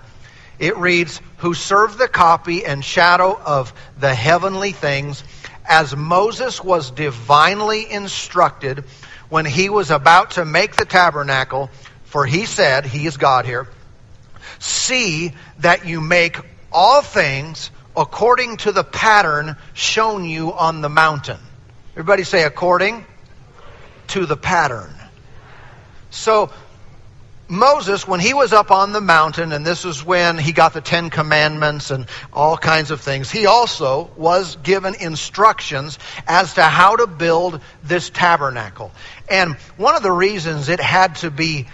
It 0.60 0.76
reads, 0.76 1.20
Who 1.38 1.54
served 1.54 1.98
the 1.98 2.06
copy 2.06 2.64
and 2.64 2.84
shadow 2.84 3.36
of 3.44 3.74
the 3.98 4.14
heavenly 4.14 4.70
things, 4.70 5.24
as 5.68 5.94
Moses 5.96 6.62
was 6.62 6.92
divinely 6.92 7.90
instructed 7.90 8.84
when 9.28 9.44
he 9.44 9.68
was 9.68 9.90
about 9.90 10.32
to 10.32 10.44
make 10.44 10.76
the 10.76 10.84
tabernacle. 10.84 11.68
For 12.04 12.24
he 12.24 12.46
said, 12.46 12.86
He 12.86 13.04
is 13.06 13.16
God 13.16 13.44
here, 13.44 13.68
See 14.60 15.32
that 15.58 15.84
you 15.84 16.00
make 16.00 16.38
all 16.70 17.02
things 17.02 17.72
according 17.96 18.58
to 18.58 18.70
the 18.70 18.84
pattern 18.84 19.56
shown 19.74 20.24
you 20.24 20.52
on 20.52 20.80
the 20.80 20.88
mountain. 20.88 21.40
Everybody 21.94 22.22
say, 22.22 22.44
according 22.44 23.04
to 24.12 24.26
the 24.26 24.36
pattern. 24.36 24.94
So, 26.10 26.50
Moses, 27.48 28.06
when 28.06 28.20
he 28.20 28.34
was 28.34 28.52
up 28.52 28.70
on 28.70 28.92
the 28.92 29.00
mountain, 29.00 29.52
and 29.52 29.66
this 29.66 29.84
is 29.84 30.04
when 30.04 30.38
he 30.38 30.52
got 30.52 30.72
the 30.74 30.80
Ten 30.80 31.10
Commandments 31.10 31.90
and 31.90 32.06
all 32.32 32.56
kinds 32.56 32.90
of 32.90 33.00
things, 33.00 33.30
he 33.30 33.46
also 33.46 34.10
was 34.16 34.56
given 34.56 34.94
instructions 34.94 35.98
as 36.26 36.54
to 36.54 36.62
how 36.62 36.96
to 36.96 37.06
build 37.06 37.60
this 37.82 38.10
tabernacle. 38.10 38.92
And 39.28 39.54
one 39.76 39.96
of 39.96 40.02
the 40.02 40.12
reasons 40.12 40.68
it 40.68 40.80
had 40.80 41.16
to 41.16 41.30
be 41.30 41.66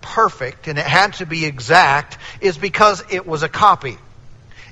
perfect 0.00 0.68
and 0.68 0.78
it 0.78 0.86
had 0.86 1.14
to 1.14 1.26
be 1.26 1.44
exact 1.44 2.18
is 2.40 2.58
because 2.58 3.02
it 3.10 3.26
was 3.26 3.42
a 3.42 3.48
copy. 3.48 3.98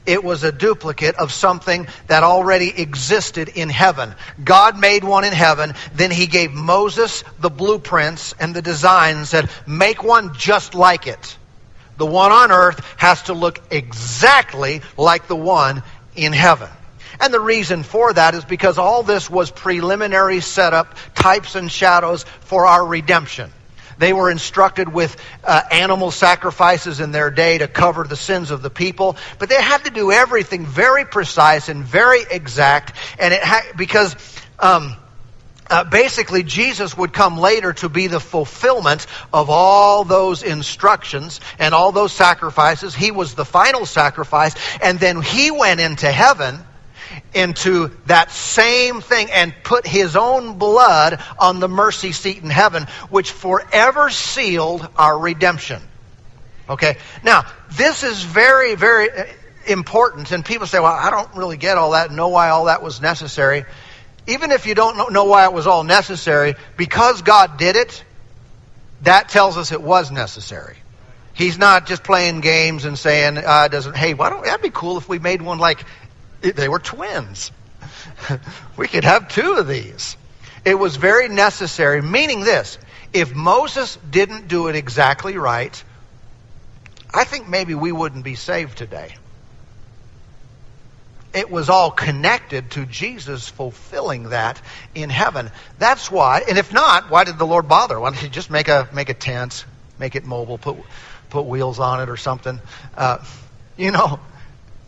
It 0.04 0.24
was 0.24 0.42
a 0.42 0.50
duplicate 0.50 1.14
of 1.16 1.32
something 1.32 1.86
that 2.08 2.24
already 2.24 2.68
existed 2.76 3.48
in 3.48 3.68
heaven. 3.68 4.14
God 4.42 4.78
made 4.78 5.04
one 5.04 5.24
in 5.24 5.32
heaven, 5.32 5.74
then 5.94 6.10
he 6.10 6.26
gave 6.26 6.52
Moses 6.52 7.22
the 7.38 7.50
blueprints 7.50 8.34
and 8.40 8.54
the 8.54 8.62
designs, 8.62 9.30
said, 9.30 9.48
make 9.66 10.02
one 10.02 10.34
just 10.34 10.74
like 10.74 11.06
it. 11.06 11.36
The 11.98 12.06
one 12.06 12.32
on 12.32 12.50
earth 12.50 12.84
has 12.96 13.22
to 13.24 13.34
look 13.34 13.60
exactly 13.70 14.82
like 14.96 15.28
the 15.28 15.36
one 15.36 15.82
in 16.16 16.32
heaven. 16.32 16.68
And 17.20 17.32
the 17.32 17.40
reason 17.40 17.84
for 17.84 18.12
that 18.12 18.34
is 18.34 18.44
because 18.44 18.78
all 18.78 19.04
this 19.04 19.30
was 19.30 19.52
preliminary 19.52 20.40
setup, 20.40 20.96
types 21.14 21.54
and 21.54 21.70
shadows 21.70 22.24
for 22.40 22.66
our 22.66 22.84
redemption. 22.84 23.52
They 23.98 24.12
were 24.12 24.30
instructed 24.30 24.92
with 24.92 25.16
uh, 25.44 25.62
animal 25.70 26.10
sacrifices 26.10 27.00
in 27.00 27.12
their 27.12 27.30
day 27.30 27.58
to 27.58 27.68
cover 27.68 28.04
the 28.04 28.16
sins 28.16 28.50
of 28.50 28.62
the 28.62 28.70
people, 28.70 29.16
but 29.38 29.48
they 29.48 29.60
had 29.60 29.84
to 29.84 29.90
do 29.90 30.12
everything 30.12 30.66
very 30.66 31.04
precise 31.04 31.68
and 31.68 31.84
very 31.84 32.22
exact, 32.30 32.96
and 33.18 33.34
it 33.34 33.42
ha- 33.42 33.72
because. 33.76 34.16
Um, 34.58 34.96
uh, 35.70 35.84
basically, 35.84 36.42
Jesus 36.42 36.94
would 36.98 37.14
come 37.14 37.38
later 37.38 37.72
to 37.72 37.88
be 37.88 38.06
the 38.06 38.20
fulfillment 38.20 39.06
of 39.32 39.48
all 39.48 40.04
those 40.04 40.42
instructions 40.42 41.40
and 41.58 41.72
all 41.72 41.92
those 41.92 42.12
sacrifices. 42.12 42.94
He 42.94 43.10
was 43.10 43.34
the 43.34 43.46
final 43.46 43.86
sacrifice, 43.86 44.54
and 44.82 45.00
then 45.00 45.22
he 45.22 45.50
went 45.50 45.80
into 45.80 46.12
heaven 46.12 46.62
into 47.34 47.90
that 48.06 48.30
same 48.30 49.00
thing 49.00 49.30
and 49.30 49.54
put 49.62 49.86
his 49.86 50.16
own 50.16 50.58
blood 50.58 51.22
on 51.38 51.60
the 51.60 51.68
mercy 51.68 52.12
seat 52.12 52.42
in 52.42 52.50
heaven, 52.50 52.86
which 53.10 53.30
forever 53.30 54.10
sealed 54.10 54.86
our 54.96 55.18
redemption. 55.18 55.82
Okay? 56.68 56.96
Now, 57.22 57.44
this 57.72 58.02
is 58.02 58.22
very, 58.22 58.74
very 58.74 59.08
important, 59.66 60.30
and 60.32 60.44
people 60.44 60.66
say, 60.66 60.78
well, 60.78 60.92
I 60.92 61.10
don't 61.10 61.34
really 61.34 61.56
get 61.56 61.78
all 61.78 61.92
that, 61.92 62.10
know 62.10 62.28
why 62.28 62.50
all 62.50 62.66
that 62.66 62.82
was 62.82 63.00
necessary. 63.00 63.64
Even 64.26 64.52
if 64.52 64.66
you 64.66 64.74
don't 64.74 65.12
know 65.12 65.24
why 65.24 65.44
it 65.44 65.52
was 65.52 65.66
all 65.66 65.84
necessary, 65.84 66.54
because 66.76 67.22
God 67.22 67.58
did 67.58 67.76
it, 67.76 68.04
that 69.02 69.28
tells 69.28 69.56
us 69.56 69.72
it 69.72 69.82
was 69.82 70.10
necessary. 70.10 70.76
He's 71.34 71.58
not 71.58 71.86
just 71.86 72.04
playing 72.04 72.40
games 72.40 72.84
and 72.84 72.98
saying, 72.98 73.38
uh, 73.38 73.68
doesn't, 73.68 73.96
hey, 73.96 74.14
why 74.14 74.30
don't, 74.30 74.44
that'd 74.44 74.62
be 74.62 74.70
cool 74.70 74.98
if 74.98 75.08
we 75.08 75.18
made 75.18 75.40
one 75.40 75.58
like 75.58 75.84
they 76.42 76.68
were 76.68 76.78
twins. 76.78 77.50
we 78.76 78.88
could 78.88 79.04
have 79.04 79.28
two 79.28 79.54
of 79.54 79.66
these. 79.66 80.16
It 80.64 80.78
was 80.78 80.96
very 80.96 81.28
necessary, 81.28 82.02
meaning 82.02 82.40
this 82.40 82.78
if 83.12 83.34
Moses 83.34 83.98
didn't 84.10 84.48
do 84.48 84.68
it 84.68 84.76
exactly 84.76 85.36
right, 85.36 85.82
I 87.12 87.24
think 87.24 87.48
maybe 87.48 87.74
we 87.74 87.92
wouldn't 87.92 88.24
be 88.24 88.34
saved 88.34 88.78
today. 88.78 89.16
It 91.34 91.50
was 91.50 91.70
all 91.70 91.90
connected 91.90 92.70
to 92.72 92.84
Jesus 92.84 93.48
fulfilling 93.48 94.30
that 94.30 94.60
in 94.94 95.08
heaven. 95.08 95.50
That's 95.78 96.10
why, 96.10 96.42
and 96.48 96.58
if 96.58 96.72
not, 96.72 97.10
why 97.10 97.24
did 97.24 97.38
the 97.38 97.46
Lord 97.46 97.68
bother? 97.68 97.98
Why 97.98 98.10
didn't 98.10 98.22
he 98.22 98.28
just 98.28 98.50
make 98.50 98.68
a 98.68 98.88
make 98.92 99.08
a 99.08 99.14
tent, 99.14 99.64
make 99.98 100.14
it 100.14 100.24
mobile, 100.24 100.58
put 100.58 100.76
put 101.30 101.46
wheels 101.46 101.78
on 101.78 102.02
it 102.02 102.10
or 102.10 102.18
something? 102.18 102.60
Uh, 102.94 103.18
you 103.78 103.92
know, 103.92 104.20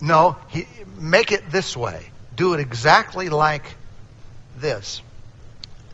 no, 0.04 0.36
he, 0.48 0.66
make 0.98 1.32
it 1.32 1.50
this 1.50 1.76
way. 1.76 2.06
Do 2.36 2.52
it 2.52 2.60
exactly 2.60 3.30
like 3.30 3.64
this. 4.56 5.00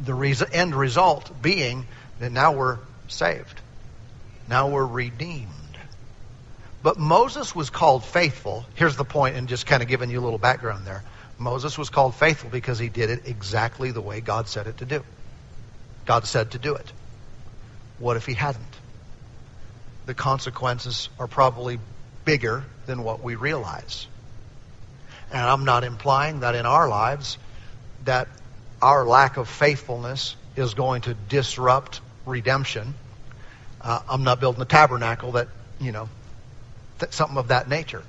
The 0.00 0.14
res- 0.14 0.42
end 0.52 0.74
result 0.74 1.30
being 1.40 1.86
that 2.18 2.32
now 2.32 2.52
we're 2.52 2.78
saved. 3.06 3.60
Now 4.48 4.68
we're 4.68 4.86
redeemed. 4.86 5.48
But 6.82 6.98
Moses 6.98 7.54
was 7.54 7.70
called 7.70 8.04
faithful. 8.04 8.64
Here's 8.74 8.96
the 8.96 9.04
point, 9.04 9.36
and 9.36 9.48
just 9.48 9.66
kind 9.66 9.80
of 9.80 9.88
giving 9.88 10.10
you 10.10 10.18
a 10.18 10.24
little 10.24 10.38
background 10.38 10.86
there. 10.86 11.04
Moses 11.38 11.78
was 11.78 11.88
called 11.88 12.16
faithful 12.16 12.50
because 12.50 12.80
he 12.80 12.88
did 12.88 13.10
it 13.10 13.22
exactly 13.26 13.92
the 13.92 14.00
way 14.00 14.20
God 14.20 14.48
said 14.48 14.66
it 14.66 14.78
to 14.78 14.86
do. 14.86 15.04
God 16.04 16.26
said 16.26 16.50
to 16.52 16.58
do 16.58 16.74
it. 16.74 16.92
What 18.00 18.16
if 18.16 18.26
he 18.26 18.34
hadn't? 18.34 18.64
The 20.06 20.14
consequences 20.14 21.08
are 21.18 21.28
probably 21.28 21.78
bigger 22.30 22.62
than 22.86 23.02
what 23.02 23.24
we 23.24 23.34
realize. 23.34 24.06
And 25.32 25.42
I'm 25.42 25.64
not 25.64 25.82
implying 25.82 26.40
that 26.40 26.54
in 26.54 26.64
our 26.64 26.88
lives 26.88 27.38
that 28.04 28.28
our 28.80 29.04
lack 29.04 29.36
of 29.36 29.48
faithfulness 29.48 30.36
is 30.54 30.74
going 30.74 31.02
to 31.02 31.14
disrupt 31.28 32.00
redemption. 32.24 32.94
Uh, 33.80 33.98
I'm 34.08 34.22
not 34.22 34.38
building 34.38 34.62
a 34.62 34.64
tabernacle 34.64 35.32
that, 35.32 35.48
you 35.80 35.90
know, 35.90 36.08
th- 37.00 37.10
something 37.12 37.36
of 37.36 37.48
that 37.48 37.68
nature. 37.68 38.04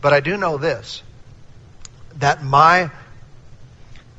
But 0.00 0.12
I 0.12 0.20
do 0.20 0.36
know 0.36 0.56
this 0.58 1.02
that 2.20 2.44
my 2.44 2.92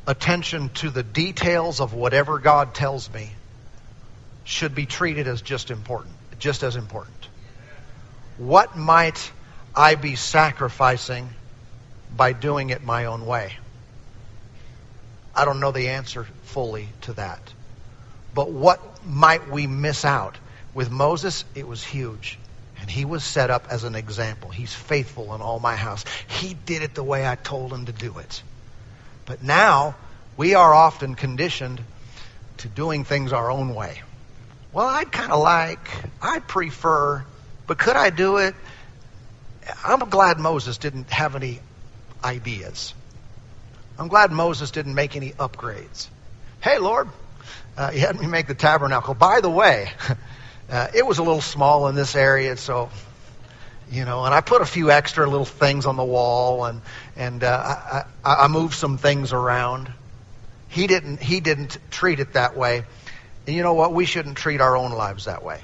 attention 0.05 0.67
to 0.81 0.89
the 0.89 1.03
details 1.03 1.79
of 1.79 1.93
whatever 1.93 2.39
God 2.39 2.73
tells 2.73 3.09
me 3.13 3.31
should 4.43 4.75
be 4.75 4.85
treated 4.85 5.29
as 5.29 5.41
just 5.41 5.71
important, 5.71 6.13
just 6.39 6.61
as 6.61 6.75
important. 6.75 7.18
What 8.39 8.77
might 8.77 9.31
I 9.75 9.95
be 9.95 10.15
sacrificing 10.15 11.29
by 12.15 12.33
doing 12.33 12.71
it 12.71 12.83
my 12.83 13.05
own 13.05 13.25
way? 13.25 13.53
I 15.35 15.45
don't 15.45 15.59
know 15.59 15.71
the 15.71 15.89
answer 15.89 16.25
fully 16.43 16.89
to 17.01 17.13
that. 17.13 17.39
But 18.33 18.49
what 18.49 19.05
might 19.05 19.49
we 19.49 19.67
miss 19.67 20.05
out? 20.05 20.37
With 20.73 20.89
Moses, 20.89 21.45
it 21.55 21.67
was 21.67 21.83
huge. 21.83 22.39
And 22.79 22.89
he 22.89 23.03
was 23.03 23.23
set 23.23 23.49
up 23.49 23.67
as 23.69 23.83
an 23.83 23.95
example. 23.95 24.49
He's 24.49 24.73
faithful 24.73 25.35
in 25.35 25.41
all 25.41 25.59
my 25.59 25.75
house. 25.75 26.05
He 26.27 26.53
did 26.53 26.81
it 26.81 26.95
the 26.95 27.03
way 27.03 27.27
I 27.27 27.35
told 27.35 27.73
him 27.73 27.85
to 27.87 27.91
do 27.91 28.17
it. 28.19 28.41
But 29.25 29.43
now, 29.43 29.95
we 30.37 30.55
are 30.55 30.73
often 30.73 31.15
conditioned 31.15 31.81
to 32.57 32.67
doing 32.69 33.03
things 33.03 33.33
our 33.33 33.51
own 33.51 33.75
way. 33.75 34.01
Well, 34.71 34.87
I'd 34.87 35.11
kind 35.11 35.31
of 35.31 35.41
like, 35.41 35.89
I 36.21 36.39
prefer, 36.39 37.25
but 37.69 37.77
could 37.77 37.95
I 37.95 38.09
do 38.09 38.37
it? 38.37 38.55
I'm 39.85 39.99
glad 40.09 40.39
Moses 40.39 40.79
didn't 40.79 41.11
have 41.11 41.35
any 41.35 41.59
ideas. 42.23 42.95
I'm 43.99 44.07
glad 44.07 44.31
Moses 44.31 44.71
didn't 44.71 44.95
make 44.95 45.15
any 45.15 45.33
upgrades. 45.33 46.07
Hey, 46.61 46.79
Lord, 46.79 47.09
uh, 47.77 47.91
had 47.91 48.19
me 48.19 48.25
make 48.25 48.47
the 48.47 48.55
tabernacle. 48.55 49.13
By 49.13 49.41
the 49.41 49.51
way, 49.51 49.91
uh, 50.69 50.87
it 50.95 51.05
was 51.05 51.19
a 51.19 51.23
little 51.23 51.41
small 51.41 51.87
in 51.89 51.95
this 51.95 52.15
area, 52.15 52.57
so 52.57 52.89
you 53.91 54.03
know, 54.03 54.25
and 54.25 54.33
I 54.33 54.41
put 54.41 54.63
a 54.63 54.65
few 54.65 54.89
extra 54.89 55.29
little 55.29 55.45
things 55.45 55.85
on 55.85 55.95
the 55.95 56.03
wall, 56.03 56.65
and 56.65 56.81
and 57.15 57.43
uh, 57.43 58.03
I, 58.25 58.33
I 58.45 58.47
moved 58.47 58.73
some 58.73 58.97
things 58.97 59.31
around. 59.31 59.93
He 60.69 60.87
didn't 60.87 61.21
he 61.21 61.39
didn't 61.39 61.77
treat 61.91 62.19
it 62.19 62.33
that 62.33 62.57
way, 62.57 62.83
and 63.45 63.55
you 63.55 63.61
know 63.61 63.75
what? 63.75 63.93
We 63.93 64.05
shouldn't 64.05 64.37
treat 64.37 64.59
our 64.59 64.75
own 64.75 64.91
lives 64.91 65.25
that 65.25 65.43
way. 65.43 65.61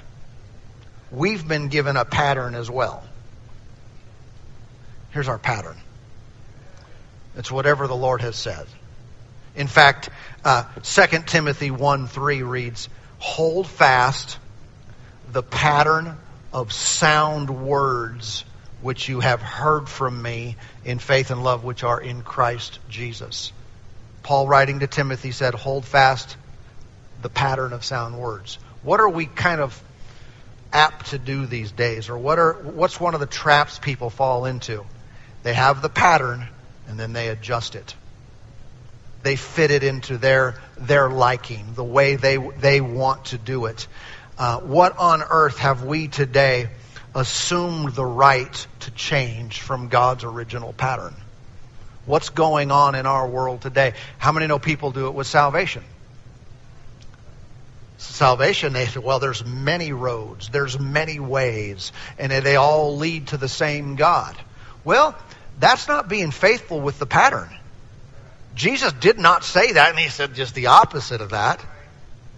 We've 1.16 1.48
been 1.48 1.68
given 1.68 1.96
a 1.96 2.04
pattern 2.04 2.54
as 2.54 2.70
well. 2.70 3.02
Here's 5.12 5.28
our 5.28 5.38
pattern. 5.38 5.78
It's 7.36 7.50
whatever 7.50 7.86
the 7.86 7.96
Lord 7.96 8.20
has 8.20 8.36
said. 8.36 8.66
In 9.54 9.66
fact, 9.66 10.10
uh, 10.44 10.64
2 10.82 11.22
Timothy 11.24 11.70
1 11.70 12.08
3 12.08 12.42
reads, 12.42 12.90
Hold 13.16 13.66
fast 13.66 14.36
the 15.32 15.42
pattern 15.42 16.18
of 16.52 16.70
sound 16.70 17.48
words 17.48 18.44
which 18.82 19.08
you 19.08 19.20
have 19.20 19.40
heard 19.40 19.88
from 19.88 20.20
me 20.20 20.56
in 20.84 20.98
faith 20.98 21.30
and 21.30 21.42
love 21.42 21.64
which 21.64 21.82
are 21.82 21.98
in 21.98 22.20
Christ 22.20 22.78
Jesus. 22.90 23.54
Paul, 24.22 24.48
writing 24.48 24.80
to 24.80 24.86
Timothy, 24.86 25.32
said, 25.32 25.54
Hold 25.54 25.86
fast 25.86 26.36
the 27.22 27.30
pattern 27.30 27.72
of 27.72 27.86
sound 27.86 28.18
words. 28.18 28.58
What 28.82 29.00
are 29.00 29.08
we 29.08 29.24
kind 29.24 29.62
of 29.62 29.82
apt 30.76 31.06
to 31.06 31.18
do 31.18 31.46
these 31.46 31.72
days? 31.72 32.10
Or 32.10 32.18
what 32.18 32.38
are, 32.38 32.52
what's 32.52 33.00
one 33.00 33.14
of 33.14 33.20
the 33.20 33.26
traps 33.26 33.78
people 33.78 34.10
fall 34.10 34.44
into? 34.44 34.84
They 35.42 35.54
have 35.54 35.80
the 35.80 35.88
pattern 35.88 36.46
and 36.86 37.00
then 37.00 37.14
they 37.14 37.28
adjust 37.28 37.74
it. 37.74 37.94
They 39.22 39.36
fit 39.36 39.70
it 39.70 39.82
into 39.82 40.18
their, 40.18 40.60
their 40.76 41.08
liking, 41.08 41.72
the 41.74 41.82
way 41.82 42.16
they, 42.16 42.36
they 42.36 42.80
want 42.82 43.26
to 43.26 43.38
do 43.38 43.64
it. 43.64 43.88
Uh, 44.38 44.60
what 44.60 44.98
on 44.98 45.22
earth 45.22 45.58
have 45.58 45.82
we 45.82 46.08
today 46.08 46.68
assumed 47.14 47.94
the 47.94 48.04
right 48.04 48.66
to 48.80 48.90
change 48.90 49.62
from 49.62 49.88
God's 49.88 50.24
original 50.24 50.74
pattern? 50.74 51.14
What's 52.04 52.28
going 52.28 52.70
on 52.70 52.94
in 52.94 53.06
our 53.06 53.26
world 53.26 53.62
today? 53.62 53.94
How 54.18 54.30
many 54.30 54.46
know 54.46 54.58
people 54.58 54.92
do 54.92 55.06
it 55.06 55.14
with 55.14 55.26
salvation? 55.26 55.82
Salvation, 57.98 58.72
they 58.72 58.86
say, 58.86 59.00
well, 59.00 59.18
there's 59.18 59.44
many 59.44 59.92
roads, 59.92 60.50
there's 60.50 60.78
many 60.78 61.18
ways, 61.18 61.92
and 62.18 62.30
they 62.30 62.56
all 62.56 62.96
lead 62.96 63.28
to 63.28 63.36
the 63.36 63.48
same 63.48 63.96
God. 63.96 64.36
Well, 64.84 65.16
that's 65.58 65.88
not 65.88 66.08
being 66.08 66.30
faithful 66.30 66.80
with 66.80 66.98
the 66.98 67.06
pattern. 67.06 67.48
Jesus 68.54 68.92
did 68.92 69.18
not 69.18 69.44
say 69.44 69.72
that, 69.72 69.90
and 69.90 69.98
he 69.98 70.08
said 70.08 70.34
just 70.34 70.54
the 70.54 70.66
opposite 70.66 71.20
of 71.20 71.30
that. 71.30 71.64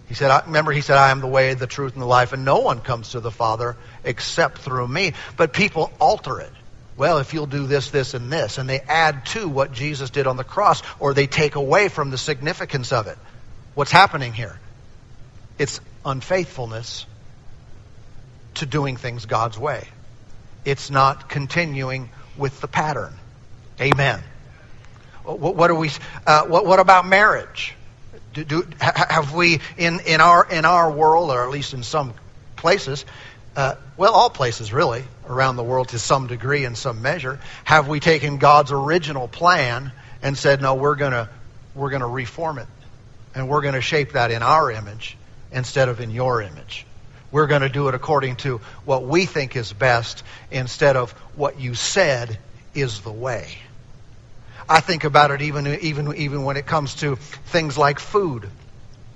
He 0.07 0.15
said, 0.15 0.45
remember, 0.47 0.71
he 0.71 0.81
said, 0.81 0.97
I 0.97 1.11
am 1.11 1.19
the 1.19 1.27
way, 1.27 1.53
the 1.53 1.67
truth, 1.67 1.93
and 1.93 2.01
the 2.01 2.07
life, 2.07 2.33
and 2.33 2.43
no 2.43 2.59
one 2.59 2.79
comes 2.81 3.11
to 3.11 3.19
the 3.19 3.31
Father 3.31 3.77
except 4.03 4.57
through 4.57 4.87
me. 4.87 5.13
But 5.37 5.53
people 5.53 5.91
alter 5.99 6.39
it. 6.39 6.51
Well, 6.97 7.19
if 7.19 7.33
you'll 7.33 7.45
do 7.45 7.67
this, 7.67 7.91
this, 7.91 8.13
and 8.13 8.31
this, 8.31 8.57
and 8.57 8.67
they 8.67 8.79
add 8.79 9.25
to 9.27 9.47
what 9.47 9.71
Jesus 9.71 10.09
did 10.09 10.25
on 10.25 10.35
the 10.35 10.43
cross, 10.43 10.81
or 10.99 11.13
they 11.13 11.27
take 11.27 11.55
away 11.55 11.89
from 11.89 12.09
the 12.09 12.17
significance 12.17 12.91
of 12.91 13.07
it. 13.07 13.17
What's 13.75 13.91
happening 13.91 14.33
here? 14.33 14.59
It's 15.59 15.81
unfaithfulness 16.05 17.05
to 18.55 18.65
doing 18.65 18.95
things 18.95 19.25
God's 19.25 19.59
way. 19.59 19.85
It's 20.63 20.89
not 20.89 21.29
continuing 21.29 22.09
with 22.37 22.61
the 22.61 22.67
pattern. 22.67 23.13
Amen. 23.79 24.21
What, 25.23 25.55
what 25.55 25.69
are 25.69 25.75
we? 25.75 25.91
Uh, 26.25 26.45
what, 26.45 26.65
what, 26.65 26.79
about 26.79 27.05
marriage? 27.05 27.75
Do, 28.33 28.43
do, 28.43 28.67
have 28.79 29.33
we 29.33 29.59
in, 29.77 29.99
in 30.01 30.21
our 30.21 30.47
in 30.49 30.65
our 30.65 30.89
world, 30.91 31.29
or 31.29 31.43
at 31.43 31.49
least 31.49 31.73
in 31.73 31.83
some 31.83 32.13
places, 32.55 33.05
uh, 33.55 33.75
well, 33.97 34.13
all 34.13 34.29
places 34.29 34.71
really 34.71 35.03
around 35.27 35.57
the 35.57 35.63
world 35.63 35.89
to 35.89 35.99
some 35.99 36.27
degree 36.27 36.65
and 36.65 36.77
some 36.77 37.01
measure, 37.01 37.39
have 37.63 37.87
we 37.87 37.99
taken 37.99 38.37
God's 38.37 38.71
original 38.71 39.27
plan 39.27 39.91
and 40.21 40.37
said, 40.37 40.61
no, 40.61 40.75
we're 40.75 40.95
gonna 40.95 41.29
we're 41.75 41.89
gonna 41.89 42.07
reform 42.07 42.59
it, 42.59 42.67
and 43.35 43.49
we're 43.49 43.61
gonna 43.61 43.81
shape 43.81 44.13
that 44.13 44.31
in 44.31 44.41
our 44.41 44.71
image 44.71 45.17
instead 45.51 45.89
of 45.89 45.99
in 45.99 46.11
your 46.11 46.41
image. 46.41 46.85
We're 47.31 47.47
going 47.47 47.61
to 47.61 47.69
do 47.69 47.87
it 47.87 47.95
according 47.95 48.37
to 48.37 48.59
what 48.85 49.05
we 49.05 49.25
think 49.25 49.55
is 49.55 49.71
best 49.71 50.23
instead 50.49 50.95
of 50.95 51.11
what 51.35 51.59
you 51.59 51.75
said 51.75 52.39
is 52.73 53.01
the 53.01 53.11
way. 53.11 53.49
I 54.67 54.79
think 54.81 55.03
about 55.03 55.31
it 55.31 55.41
even, 55.41 55.67
even, 55.67 56.15
even 56.15 56.43
when 56.43 56.57
it 56.57 56.65
comes 56.65 56.95
to 56.95 57.15
things 57.15 57.77
like 57.77 57.99
food 57.99 58.49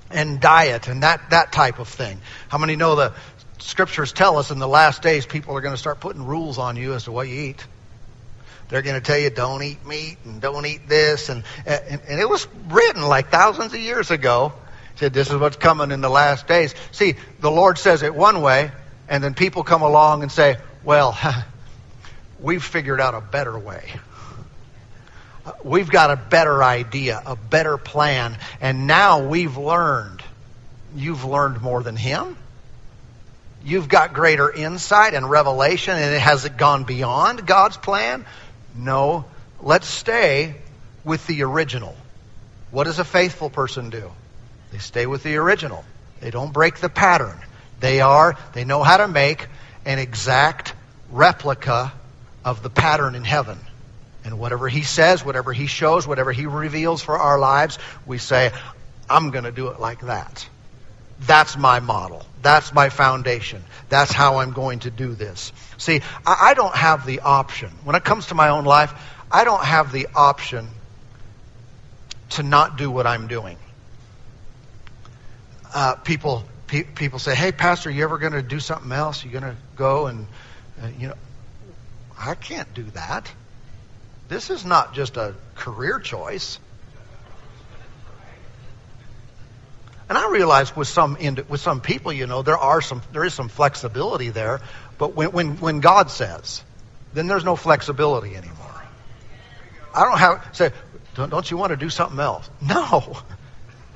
and 0.10 0.39
diet 0.39 0.88
and 0.88 1.04
that, 1.04 1.30
that 1.32 1.52
type 1.52 1.80
of 1.80 1.88
thing. 1.88 2.19
How 2.50 2.58
many 2.58 2.76
know 2.76 2.96
the 2.96 3.13
scriptures 3.60 4.13
tell 4.13 4.38
us 4.38 4.52
in 4.52 4.60
the 4.60 4.67
last 4.67 5.02
days 5.02 5.26
people 5.26 5.56
are 5.56 5.62
going 5.62 5.74
to 5.74 5.80
start 5.80 6.00
putting 6.00 6.26
rules 6.26 6.58
on 6.58 6.76
you 6.76 6.93
as 6.93 7.06
to 7.06 7.12
what 7.12 7.28
you 7.28 7.41
eat? 7.41 7.65
They're 8.69 8.82
going 8.82 9.00
to 9.00 9.06
tell 9.06 9.17
you 9.17 9.30
don't 9.30 9.62
eat 9.62 9.86
meat 9.86 10.17
and 10.26 10.41
don't 10.41 10.65
eat 10.65 10.88
this. 10.88 11.30
And, 11.30 11.43
and, 11.65 12.02
and 12.08 12.19
it 12.19 12.28
was 12.28 12.48
written 12.69 13.04
like 13.04 13.30
thousands 13.30 13.74
of 13.74 13.80
years 13.80 14.10
ago 14.10 14.54
said 14.96 15.14
this 15.14 15.30
is 15.30 15.36
what's 15.36 15.58
coming 15.58 15.92
in 15.92 16.02
the 16.02 16.10
last 16.10 16.48
days. 16.48 16.74
See, 16.92 17.16
the 17.40 17.52
Lord 17.52 17.78
says 17.78 18.04
it 18.04 18.14
one 18.14 18.42
way, 18.42 18.72
and 19.08 19.24
then 19.24 19.34
people 19.34 19.64
come 19.64 19.82
along 19.82 20.22
and 20.22 20.32
say, 20.32 20.58
well, 20.84 21.18
we've 22.40 22.64
figured 22.64 23.02
out 23.02 23.16
a 23.16 23.22
better 23.22 23.58
way. 23.58 23.94
We've 25.64 25.90
got 25.90 26.12
a 26.12 26.16
better 26.16 26.64
idea, 26.64 27.22
a 27.26 27.36
better 27.36 27.78
plan, 27.78 28.38
and 28.62 28.88
now 28.88 29.28
we've 29.28 29.58
learned. 29.58 30.24
You've 30.96 31.26
learned 31.26 31.62
more 31.62 31.84
than 31.84 31.96
him. 31.96 32.38
You've 33.66 33.90
got 33.90 34.14
greater 34.14 34.52
insight 34.52 35.14
and 35.14 35.30
revelation, 35.30 35.96
and 35.96 36.14
it 36.14 36.20
has 36.20 36.46
it 36.46 36.58
gone 36.58 36.84
beyond 36.84 37.46
God's 37.46 37.78
plan? 37.78 38.26
No. 38.76 39.26
Let's 39.62 39.88
stay 39.88 40.56
with 41.04 41.26
the 41.28 41.44
original. 41.44 41.96
What 42.72 42.86
does 42.86 43.00
a 43.00 43.06
faithful 43.06 43.50
person 43.50 43.90
do? 43.90 44.12
They 44.74 44.80
stay 44.80 45.06
with 45.06 45.22
the 45.22 45.36
original. 45.36 45.86
They 46.20 46.32
don't 46.32 46.52
break 46.52 46.80
the 46.80 46.90
pattern. 46.90 47.38
They 47.80 48.02
are, 48.02 48.36
they 48.54 48.66
know 48.66 48.82
how 48.82 48.98
to 48.98 49.08
make 49.08 49.48
an 49.86 50.00
exact 50.00 50.74
replica 51.12 51.94
of 52.44 52.64
the 52.64 52.72
pattern 52.72 53.14
in 53.14 53.24
heaven. 53.24 53.60
And 54.26 54.40
whatever 54.40 54.68
he 54.68 54.82
says, 54.82 55.24
whatever 55.24 55.54
he 55.54 55.68
shows, 55.68 56.08
whatever 56.08 56.32
he 56.32 56.48
reveals 56.48 57.04
for 57.04 57.20
our 57.20 57.38
lives, 57.38 57.78
we 58.08 58.18
say, 58.18 58.52
I'm 59.08 59.30
going 59.30 59.44
to 59.44 59.52
do 59.52 59.68
it 59.68 59.80
like 59.80 60.02
that. 60.02 60.50
That's 61.20 61.56
my 61.56 61.80
model. 61.80 62.26
That's 62.42 62.74
my 62.74 62.90
foundation. 62.90 63.64
That's 63.90 64.12
how 64.12 64.38
I'm 64.38 64.54
going 64.54 64.80
to 64.80 64.90
do 64.90 65.14
this. 65.14 65.54
See, 65.78 66.02
I 66.26 66.56
don't 66.56 66.76
have 66.76 67.06
the 67.06 67.20
option. 67.20 67.70
When 67.84 67.96
it 67.96 68.04
comes 68.04 68.26
to 68.28 68.36
my 68.36 68.50
own 68.50 68.66
life, 68.66 68.92
I 69.32 69.44
don't 69.44 69.64
have 69.64 69.92
the 69.92 70.08
option 70.16 70.68
to 72.32 72.42
not 72.42 72.80
do 72.80 72.90
what 72.90 73.06
I'm 73.06 73.28
doing 73.28 73.58
uh, 75.74 75.96
people 75.96 76.44
pe- 76.68 76.84
people 76.84 77.20
say, 77.20 77.36
"Hey, 77.36 77.52
pastor, 77.52 77.90
you 77.90 78.04
ever 78.04 78.18
going 78.18 78.34
to 78.34 78.42
do 78.42 78.60
something 78.60 78.92
else? 78.92 79.24
You 79.24 79.32
going 79.32 79.44
to 79.44 79.56
go 79.76 80.08
and 80.08 80.28
uh, 80.82 80.88
you 80.98 81.08
know?" 81.10 81.16
I 82.18 82.36
can't 82.36 82.74
do 82.74 82.84
that. 82.92 83.32
This 84.30 84.50
is 84.50 84.66
not 84.66 84.94
just 84.94 85.18
a 85.18 85.36
career 85.56 86.00
choice. 86.00 86.60
And 90.10 90.18
I 90.18 90.30
realize 90.30 90.76
with 90.76 90.88
some 90.88 91.18
with 91.50 91.62
some 91.62 91.82
people, 91.82 92.14
you 92.14 92.28
know, 92.28 92.42
there 92.42 92.58
are 92.58 92.82
some 92.82 93.02
there 93.12 93.24
is 93.24 93.34
some 93.34 93.50
flexibility 93.50 94.30
there, 94.30 94.62
but 94.98 95.16
when 95.16 95.32
when 95.32 95.58
when 95.58 95.80
God 95.80 96.12
says, 96.12 96.64
then 97.14 97.28
there's 97.28 97.46
no 97.46 97.56
flexibility 97.56 98.36
anymore. 98.36 98.84
I 99.94 100.06
don't 100.06 100.18
have 100.18 100.50
say, 100.52 100.72
don't, 101.16 101.30
don't 101.30 101.50
you 101.50 101.58
want 101.58 101.72
to 101.72 101.78
do 101.78 101.90
something 101.90 102.20
else? 102.20 102.50
No, 102.62 103.18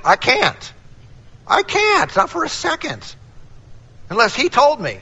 I 0.04 0.16
can't. 0.16 0.74
I 1.48 1.64
can't, 1.64 2.16
not 2.16 2.30
for 2.30 2.44
a 2.44 2.50
second. 2.50 3.04
Unless 4.10 4.36
he 4.36 4.50
told 4.50 4.80
me. 4.80 5.00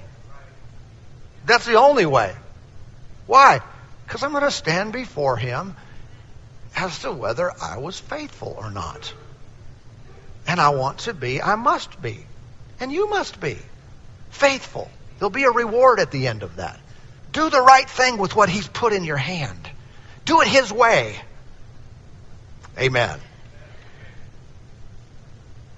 That's 1.46 1.66
the 1.66 1.76
only 1.76 2.06
way. 2.06 2.36
Why? 3.28 3.62
Because 4.06 4.24
I'm 4.24 4.32
going 4.32 4.44
to 4.44 4.52
stand 4.52 4.94
before 4.94 5.38
him 5.38 5.76
as 6.76 7.00
to 7.00 7.12
whether 7.12 7.52
I 7.62 7.78
was 7.78 8.00
faithful 8.00 8.56
or 8.58 8.70
not. 8.70 9.14
And 10.48 10.60
I 10.60 10.70
want 10.70 11.00
to 11.00 11.14
be, 11.14 11.42
I 11.42 11.56
must 11.56 12.02
be. 12.02 12.26
And 12.80 12.92
you 12.92 13.10
must 13.10 13.40
be 13.40 13.58
faithful. 14.30 14.90
There'll 15.18 15.30
be 15.30 15.44
a 15.44 15.52
reward 15.52 16.00
at 16.00 16.12
the 16.12 16.28
end 16.28 16.44
of 16.44 16.58
that. 16.58 16.80
Do 17.32 17.50
the 17.50 17.62
right 17.62 17.90
thing 17.90 18.18
with 18.18 18.36
what 18.36 18.50
he's 18.50 18.68
put 18.68 18.94
in 18.94 19.04
your 19.04 19.18
hand. 19.18 19.70
Do 20.26 20.42
it 20.42 20.48
his 20.48 20.72
way. 20.72 21.20
Amen. 22.78 23.20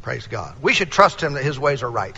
Praise 0.08 0.28
God. 0.28 0.56
We 0.62 0.74
should 0.74 0.90
trust 0.90 1.20
him 1.20 1.34
that 1.34 1.44
his 1.44 1.60
ways 1.60 1.84
are 1.84 1.92
right. 1.92 2.18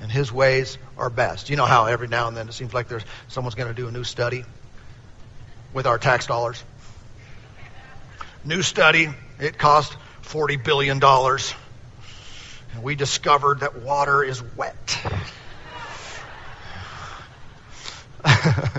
And 0.00 0.10
his 0.10 0.32
ways 0.32 0.78
are 0.96 1.10
best. 1.10 1.50
You 1.50 1.56
know 1.56 1.66
how 1.66 1.84
every 1.84 2.08
now 2.08 2.28
and 2.28 2.36
then 2.36 2.48
it 2.48 2.52
seems 2.52 2.72
like 2.72 2.88
there's 2.88 3.04
someone's 3.28 3.54
going 3.54 3.68
to 3.68 3.74
do 3.74 3.88
a 3.88 3.92
new 3.92 4.04
study 4.04 4.42
with 5.74 5.86
our 5.86 5.98
tax 5.98 6.24
dollars. 6.24 6.64
New 8.42 8.62
study, 8.62 9.10
it 9.38 9.58
cost 9.58 9.94
$40 10.22 10.64
billion. 10.64 10.98
And 11.04 12.82
we 12.82 12.94
discovered 12.94 13.60
that 13.60 13.82
water 13.82 14.24
is 14.24 14.42
wet. 14.56 14.98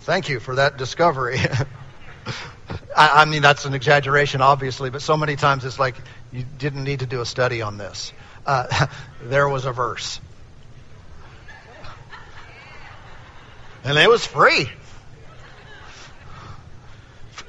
Thank 0.00 0.28
you 0.28 0.38
for 0.38 0.56
that 0.56 0.76
discovery. 0.76 1.38
I, 2.96 3.22
I, 3.22 3.24
mean, 3.24 3.42
that's 3.42 3.64
an 3.64 3.74
exaggeration, 3.74 4.40
obviously, 4.40 4.90
but 4.90 5.02
so 5.02 5.16
many 5.16 5.36
times 5.36 5.64
it's 5.64 5.78
like 5.78 5.96
you 6.32 6.44
didn't 6.58 6.84
need 6.84 7.00
to 7.00 7.06
do 7.06 7.20
a 7.20 7.26
study 7.26 7.62
on 7.62 7.76
this. 7.76 8.12
Uh, 8.46 8.86
there 9.22 9.48
was 9.48 9.64
a 9.64 9.72
verse. 9.72 10.20
And 13.84 13.98
it 13.98 14.08
was 14.08 14.26
free. 14.26 14.70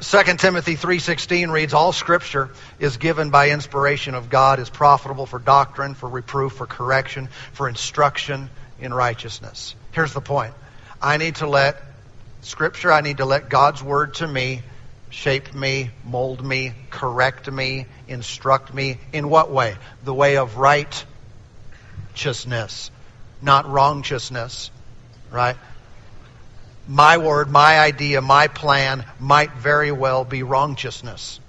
2 0.01 0.23
Timothy 0.37 0.75
3:16 0.75 1.51
reads 1.51 1.73
all 1.73 1.93
scripture 1.93 2.51
is 2.79 2.97
given 2.97 3.29
by 3.29 3.51
inspiration 3.51 4.13
of 4.13 4.29
God 4.29 4.59
is 4.59 4.69
profitable 4.69 5.25
for 5.25 5.39
doctrine, 5.39 5.95
for 5.95 6.09
reproof, 6.09 6.53
for 6.53 6.67
correction, 6.67 7.29
for 7.53 7.69
instruction 7.69 8.49
in 8.79 8.93
righteousness. 8.93 9.73
Here's 9.93 10.13
the 10.13 10.21
point. 10.21 10.53
I 11.01 11.15
need 11.17 11.37
to 11.37 11.47
let 11.47 11.81
scripture, 12.41 12.91
I 12.91 13.01
need 13.01 13.17
to 13.17 13.25
let 13.25 13.49
God's 13.49 13.81
word 13.81 14.15
to 14.15 14.27
me 14.27 14.61
shape 15.09 15.53
me, 15.53 15.91
mold 16.03 16.43
me, 16.43 16.73
correct 16.89 17.51
me, 17.51 17.85
instruct 18.07 18.73
me 18.73 18.97
in 19.13 19.29
what 19.29 19.51
way? 19.51 19.75
The 20.03 20.13
way 20.13 20.37
of 20.37 20.57
righteousness, 20.57 21.05
not 23.41 23.69
wrongchousness, 23.69 24.71
right? 25.31 25.55
my 26.87 27.17
word, 27.17 27.49
my 27.49 27.79
idea, 27.79 28.21
my 28.21 28.47
plan 28.47 29.05
might 29.19 29.51
very 29.53 29.91
well 29.91 30.23
be 30.23 30.43
wrongchousness. 30.43 31.39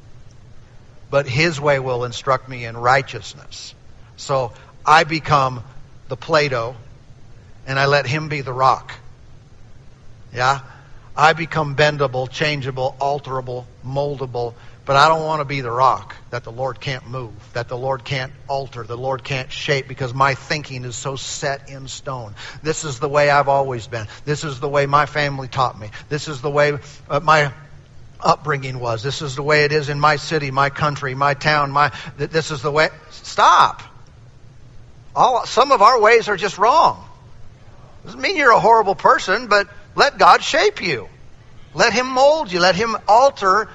But 1.11 1.27
his 1.27 1.61
way 1.61 1.79
will 1.79 2.05
instruct 2.05 2.49
me 2.49 2.65
in 2.65 2.77
righteousness. 2.77 3.75
So 4.17 4.53
I 4.85 5.05
become 5.05 5.63
the 6.09 6.17
Play-Doh 6.17 6.75
and 7.67 7.79
I 7.79 7.87
let 7.87 8.07
him 8.07 8.29
be 8.29 8.41
the 8.41 8.53
rock. 8.53 8.93
Yeah? 10.35 10.61
I 11.17 11.33
become 11.33 11.77
bendable, 11.77 12.31
changeable, 12.31 12.95
alterable, 13.01 13.65
moldable, 13.85 14.55
but 14.85 14.97
I 14.97 15.09
don't 15.09 15.25
want 15.25 15.41
to 15.41 15.45
be 15.45 15.63
the 15.63 15.71
rock 15.71 16.15
that 16.31 16.45
the 16.45 16.53
Lord 16.53 16.79
can't 16.79 17.09
move, 17.09 17.33
that 17.55 17.69
the 17.69 17.77
Lord 17.77 18.05
can't 18.05 18.33
alter, 18.49 18.85
the 18.85 18.97
Lord 18.97 19.25
can't 19.25 19.51
shape 19.51 19.89
because 19.89 20.15
my 20.15 20.35
thinking 20.35 20.85
is 20.85 20.95
so 20.95 21.17
set 21.17 21.71
in 21.71 21.89
stone. 21.89 22.35
This 22.63 22.85
is 22.85 23.01
the 23.01 23.09
way 23.09 23.31
I've 23.31 23.49
always 23.49 23.87
been. 23.87 24.07
This 24.25 24.45
is 24.45 24.61
the 24.61 24.69
way 24.69 24.87
my 24.87 25.07
family 25.07 25.49
taught 25.49 25.79
me. 25.79 25.91
This 26.09 26.29
is 26.29 26.41
the 26.41 26.51
way 26.51 26.79
uh, 27.09 27.21
my 27.21 27.53
upbringing 28.21 28.79
was. 28.79 29.03
This 29.03 29.23
is 29.23 29.35
the 29.35 29.43
way 29.43 29.65
it 29.65 29.73
is 29.73 29.89
in 29.89 29.99
my 29.99 30.17
city, 30.17 30.51
my 30.51 30.71
country, 30.71 31.15
my 31.15 31.35
town, 31.35 31.71
my 31.71 31.93
this 32.17 32.51
is 32.51 32.63
the 32.63 32.71
way 32.71 32.91
stop. 33.11 33.83
All 35.17 35.47
some 35.47 35.73
of 35.73 35.83
our 35.83 36.01
ways 36.01 36.29
are 36.29 36.37
just 36.37 36.59
wrong. 36.59 37.03
Doesn't 38.05 38.21
mean 38.21 38.37
you're 38.37 38.53
a 38.53 38.61
horrible 38.61 38.95
person, 38.95 39.49
but 39.49 39.69
let 39.97 40.19
God 40.19 40.43
shape 40.43 40.83
you. 40.83 41.09
Let 41.75 41.93
him 41.93 42.07
mold 42.07 42.53
you. 42.53 42.61
Let 42.61 42.77
him 42.77 42.97
alter 43.09 43.69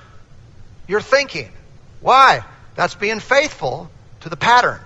your 0.87 1.01
thinking. 1.01 1.51
Why? 1.99 2.45
That's 2.75 2.95
being 2.95 3.19
faithful 3.19 3.89
to 4.21 4.29
the 4.29 4.37
pattern. 4.37 4.79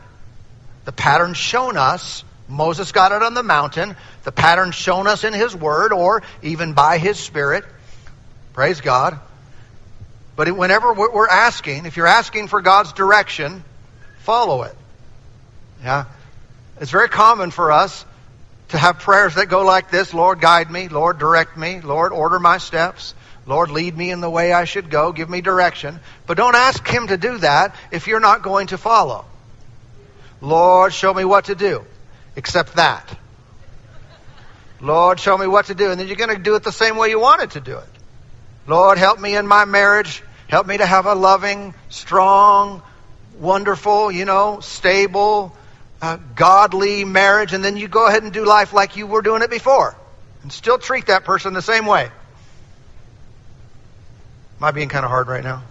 The 0.85 0.91
pattern 0.91 1.33
shown 1.33 1.77
us. 1.77 2.23
Moses 2.47 2.91
got 2.91 3.11
it 3.11 3.21
on 3.21 3.33
the 3.33 3.43
mountain. 3.43 3.95
The 4.23 4.31
pattern 4.31 4.71
shown 4.71 5.07
us 5.07 5.23
in 5.23 5.33
his 5.33 5.55
word 5.55 5.93
or 5.93 6.23
even 6.41 6.73
by 6.73 6.97
his 6.97 7.19
spirit. 7.19 7.65
Praise 8.53 8.81
God. 8.81 9.19
But 10.35 10.55
whenever 10.55 10.93
we're 10.93 11.27
asking, 11.27 11.85
if 11.85 11.97
you're 11.97 12.07
asking 12.07 12.47
for 12.47 12.61
God's 12.61 12.93
direction, 12.93 13.63
follow 14.19 14.63
it. 14.63 14.75
Yeah. 15.81 16.05
It's 16.79 16.91
very 16.91 17.09
common 17.09 17.51
for 17.51 17.71
us 17.71 18.05
to 18.75 18.81
have 18.81 18.99
prayers 18.99 19.35
that 19.35 19.47
go 19.47 19.63
like 19.63 19.89
this 19.89 20.13
Lord, 20.13 20.41
guide 20.41 20.69
me. 20.69 20.87
Lord, 20.87 21.17
direct 21.17 21.57
me. 21.57 21.81
Lord, 21.81 22.11
order 22.11 22.39
my 22.39 22.57
steps. 22.57 23.15
Lord, 23.47 23.69
lead 23.69 23.95
me 23.95 24.11
in 24.11 24.21
the 24.21 24.29
way 24.29 24.51
I 24.51 24.65
should 24.65 24.89
go. 24.89 25.11
Give 25.11 25.29
me 25.29 25.41
direction. 25.41 25.99
But 26.25 26.37
don't 26.37 26.55
ask 26.55 26.85
Him 26.87 27.07
to 27.07 27.17
do 27.17 27.37
that 27.39 27.75
if 27.91 28.07
you're 28.07 28.19
not 28.19 28.41
going 28.41 28.67
to 28.67 28.77
follow. 28.77 29.25
Lord, 30.41 30.93
show 30.93 31.13
me 31.13 31.23
what 31.23 31.45
to 31.45 31.55
do. 31.55 31.85
Except 32.35 32.75
that. 32.75 33.17
Lord, 34.81 35.19
show 35.19 35.37
me 35.37 35.47
what 35.47 35.67
to 35.67 35.75
do. 35.75 35.91
And 35.91 35.99
then 35.99 36.07
you're 36.07 36.17
going 36.17 36.35
to 36.35 36.41
do 36.41 36.55
it 36.55 36.63
the 36.63 36.71
same 36.71 36.97
way 36.97 37.09
you 37.09 37.19
wanted 37.19 37.51
to 37.51 37.61
do 37.61 37.77
it. 37.77 37.89
Lord, 38.67 38.97
help 38.97 39.19
me 39.19 39.35
in 39.35 39.47
my 39.47 39.65
marriage. 39.65 40.21
Help 40.47 40.67
me 40.67 40.77
to 40.77 40.85
have 40.85 41.05
a 41.05 41.15
loving, 41.15 41.73
strong, 41.89 42.81
wonderful, 43.39 44.11
you 44.11 44.25
know, 44.25 44.59
stable, 44.59 45.55
godly 46.35 47.05
marriage. 47.05 47.53
And 47.53 47.63
then 47.63 47.77
you 47.77 47.87
go 47.87 48.07
ahead 48.07 48.23
and 48.23 48.31
do 48.33 48.45
life 48.45 48.73
like 48.73 48.95
you 48.95 49.07
were 49.07 49.21
doing 49.21 49.41
it 49.41 49.49
before. 49.49 49.95
And 50.43 50.51
still 50.51 50.77
treat 50.77 51.07
that 51.07 51.23
person 51.23 51.53
the 51.53 51.61
same 51.61 51.85
way. 51.85 52.03
Am 54.57 54.63
I 54.63 54.71
being 54.71 54.89
kind 54.89 55.03
of 55.03 55.11
hard 55.11 55.27
right 55.27 55.43
now? 55.43 55.63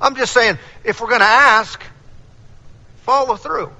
I'm 0.00 0.16
just 0.16 0.32
saying, 0.32 0.58
if 0.84 1.00
we're 1.00 1.08
going 1.08 1.20
to 1.20 1.26
ask, 1.26 1.82
follow 3.02 3.36
through. 3.36 3.70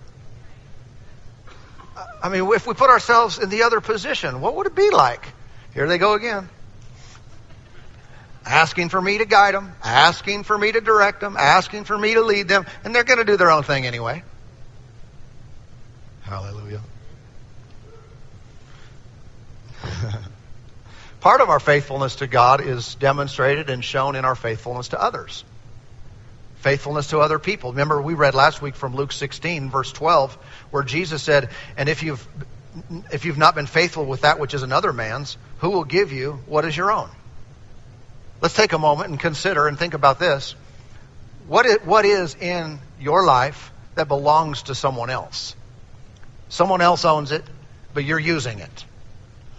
I 2.23 2.29
mean, 2.29 2.51
if 2.53 2.67
we 2.67 2.75
put 2.75 2.89
ourselves 2.91 3.39
in 3.39 3.51
the 3.51 3.65
other 3.65 3.81
position, 3.81 4.41
what 4.41 4.57
would 4.57 4.67
it 4.67 4.75
be 4.75 4.91
like? 4.91 5.33
Here 5.75 5.87
they 5.87 5.99
go 5.99 6.15
again. 6.15 6.49
Asking 8.47 8.91
for 8.91 9.01
me 9.01 9.19
to 9.19 9.25
guide 9.25 9.55
them, 9.55 9.73
asking 9.83 10.45
for 10.45 10.57
me 10.57 10.71
to 10.71 10.81
direct 10.81 11.21
them, 11.21 11.37
asking 11.39 11.85
for 11.85 11.97
me 11.97 12.15
to 12.15 12.21
lead 12.21 12.47
them, 12.47 12.67
and 12.85 12.95
they're 12.95 13.05
going 13.05 13.19
to 13.19 13.25
do 13.25 13.37
their 13.39 13.51
own 13.51 13.63
thing 13.63 13.87
anyway. 13.87 14.23
Hallelujah. 16.23 16.81
Part 21.21 21.41
of 21.41 21.49
our 21.49 21.61
faithfulness 21.61 22.17
to 22.17 22.27
God 22.27 22.61
is 22.61 22.97
demonstrated 22.97 23.71
and 23.71 23.83
shown 23.83 24.15
in 24.15 24.27
our 24.27 24.35
faithfulness 24.35 24.89
to 24.89 25.01
others. 25.01 25.43
Faithfulness 26.57 27.09
to 27.09 27.21
other 27.21 27.39
people. 27.39 27.71
Remember, 27.71 28.01
we 28.01 28.13
read 28.15 28.35
last 28.35 28.61
week 28.61 28.75
from 28.75 28.95
Luke 28.95 29.13
16, 29.13 29.71
verse 29.71 29.93
12, 29.93 30.35
where 30.71 30.83
Jesus 30.83 31.23
said, 31.23 31.49
And 31.79 31.89
if 31.89 32.03
you've, 32.03 32.27
if 33.11 33.25
you've 33.25 33.39
not 33.39 33.55
been 33.55 33.67
faithful 33.67 34.05
with 34.05 34.23
that 34.23 34.39
which 34.39 34.53
is 34.53 34.63
another 34.63 34.93
man's, 34.93 35.39
who 35.59 35.71
will 35.71 35.85
give 35.85 36.13
you 36.13 36.41
what 36.47 36.67
is 36.67 36.77
your 36.77 36.93
own? 36.93 37.09
Let's 38.41 38.55
take 38.55 38.73
a 38.73 38.79
moment 38.79 39.11
and 39.11 39.19
consider 39.19 39.67
and 39.69 39.79
think 39.79 39.95
about 39.95 40.19
this. 40.19 40.55
What 41.47 41.67
is, 41.67 41.79
what 41.85 42.05
is 42.05 42.35
in 42.35 42.79
your 43.01 43.25
life 43.25 43.73
that 43.95 44.09
belongs 44.09 44.65
to 44.65 44.75
someone 44.75 45.11
else? 45.11 45.55
Someone 46.49 46.81
else 46.81 47.05
owns 47.05 47.33
it, 47.33 47.45
but 47.93 48.05
you're 48.05 48.19
using 48.19 48.61
it. 48.61 48.85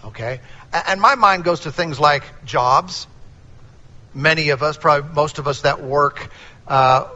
Okay? 0.03 0.39
And 0.71 0.99
my 0.99 1.15
mind 1.15 1.43
goes 1.43 1.61
to 1.61 1.71
things 1.71 1.99
like 1.99 2.45
jobs. 2.45 3.07
Many 4.13 4.49
of 4.49 4.63
us, 4.63 4.77
probably 4.77 5.13
most 5.13 5.39
of 5.39 5.47
us 5.47 5.61
that 5.61 5.81
work, 5.81 6.29
uh, 6.67 7.07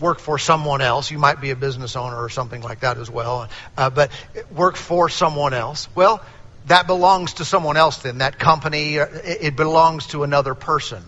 work 0.00 0.20
for 0.20 0.38
someone 0.38 0.80
else. 0.80 1.10
You 1.10 1.18
might 1.18 1.40
be 1.40 1.50
a 1.50 1.56
business 1.56 1.96
owner 1.96 2.16
or 2.16 2.28
something 2.28 2.62
like 2.62 2.80
that 2.80 2.98
as 2.98 3.10
well. 3.10 3.48
Uh, 3.76 3.90
but 3.90 4.10
work 4.54 4.76
for 4.76 5.08
someone 5.08 5.54
else. 5.54 5.88
Well, 5.94 6.22
that 6.68 6.86
belongs 6.86 7.34
to 7.34 7.44
someone 7.44 7.76
else 7.76 7.98
then. 7.98 8.18
That 8.18 8.38
company, 8.38 8.98
uh, 8.98 9.06
it 9.24 9.56
belongs 9.56 10.06
to 10.08 10.22
another 10.22 10.54
person. 10.54 11.02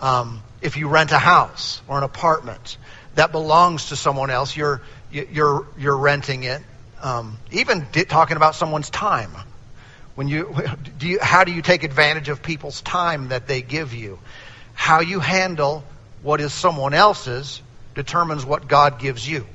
Um, 0.00 0.42
if 0.62 0.76
you 0.76 0.88
rent 0.88 1.12
a 1.12 1.18
house 1.18 1.82
or 1.88 1.98
an 1.98 2.04
apartment, 2.04 2.78
that 3.14 3.32
belongs 3.32 3.88
to 3.88 3.96
someone 3.96 4.30
else. 4.30 4.56
You're, 4.56 4.80
you're, 5.10 5.66
you're 5.78 5.96
renting 5.96 6.44
it. 6.44 6.62
Um, 7.02 7.38
even 7.50 7.86
talking 8.08 8.36
about 8.36 8.54
someone's 8.54 8.90
time. 8.90 9.30
When 10.14 10.28
you, 10.28 10.54
do 10.98 11.08
you, 11.08 11.18
how 11.20 11.44
do 11.44 11.52
you 11.52 11.62
take 11.62 11.82
advantage 11.82 12.28
of 12.28 12.42
people's 12.42 12.80
time 12.82 13.28
that 13.28 13.46
they 13.46 13.62
give 13.62 13.94
you? 13.94 14.18
How 14.74 15.00
you 15.00 15.20
handle 15.20 15.84
what 16.22 16.40
is 16.40 16.52
someone 16.52 16.94
else's 16.94 17.62
determines 17.94 18.44
what 18.44 18.68
God 18.68 19.00
gives 19.00 19.28
you. 19.28 19.46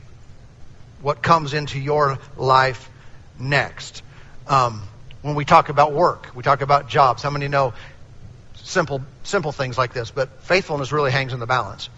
What 1.01 1.21
comes 1.21 1.53
into 1.53 1.79
your 1.79 2.19
life 2.35 2.89
next. 3.39 4.01
Um, 4.47 4.81
when 5.25 5.33
we 5.33 5.43
talk 5.43 5.69
about 5.69 5.91
work, 5.91 6.29
we 6.35 6.43
talk 6.43 6.61
about 6.61 6.87
jobs. 6.87 7.23
How 7.23 7.31
many 7.31 7.47
know 7.47 7.73
simple 8.57 9.01
simple 9.23 9.51
things 9.51 9.75
like 9.75 9.91
this? 9.91 10.11
But 10.11 10.43
faithfulness 10.43 10.91
really 10.91 11.09
hangs 11.09 11.33
in 11.33 11.39
the 11.39 11.47
balance. 11.47 11.89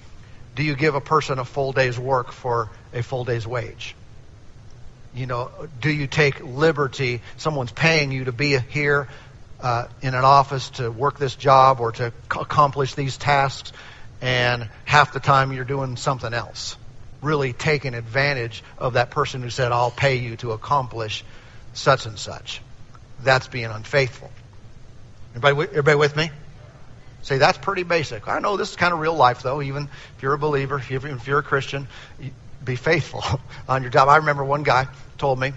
Do 0.56 0.64
you 0.64 0.76
give 0.76 0.96
a 0.96 1.02
person 1.02 1.38
a 1.38 1.44
full 1.44 1.74
day's 1.74 2.00
work 2.00 2.32
for 2.32 2.70
a 2.94 3.04
full 3.04 3.26
day's 3.26 3.46
wage? 3.46 3.96
You 5.14 5.26
know, 5.26 5.52
do 5.82 5.92
you 5.92 6.08
take 6.08 6.40
liberty? 6.40 7.22
Someone's 7.36 7.74
paying 7.74 8.14
you 8.14 8.24
to 8.26 8.32
be 8.32 8.58
here 8.58 9.10
uh, 9.60 9.88
in 10.02 10.16
an 10.16 10.24
office 10.24 10.70
to 10.72 10.90
work 10.90 11.20
this 11.20 11.36
job 11.36 11.82
or 11.82 11.92
to 11.94 12.14
accomplish 12.32 12.94
these 12.94 13.18
tasks, 13.18 13.74
and 14.22 14.70
half 14.86 15.12
the 15.12 15.20
time 15.20 15.52
you're 15.52 15.66
doing 15.66 15.98
something 15.98 16.34
else. 16.34 16.78
Really 17.22 17.52
taking 17.52 17.94
advantage 17.94 18.64
of 18.78 18.94
that 18.94 19.12
person 19.12 19.42
who 19.42 19.50
said, 19.50 19.74
I'll 19.74 19.92
pay 19.92 20.16
you 20.16 20.38
to 20.38 20.54
accomplish 20.54 21.26
such 21.74 22.06
and 22.06 22.18
such. 22.18 22.62
That's 23.22 23.48
being 23.48 23.66
unfaithful. 23.66 24.32
Everybody, 25.36 25.70
everybody 25.70 25.98
with 25.98 26.16
me? 26.16 26.32
Say, 27.24 27.38
that's 27.38 27.58
pretty 27.58 27.84
basic. 27.84 28.28
I 28.28 28.40
know 28.40 28.58
this 28.58 28.70
is 28.72 28.76
kind 28.76 28.94
of 28.94 29.00
real 29.00 29.16
life, 29.16 29.42
though, 29.42 29.62
even 29.62 29.90
if 30.16 30.24
you're 30.24 30.34
a 30.34 30.38
believer, 30.40 30.78
if 30.78 30.90
you're, 30.90 31.06
if 31.06 31.28
you're 31.28 31.40
a 31.40 31.44
Christian, 31.44 31.88
be 32.64 32.76
faithful 32.76 33.24
on 33.70 33.82
your 33.82 33.92
job. 33.92 34.08
I 34.08 34.18
remember 34.18 34.44
one 34.44 34.64
guy 34.64 34.88
told 35.18 35.40
me 35.40 35.54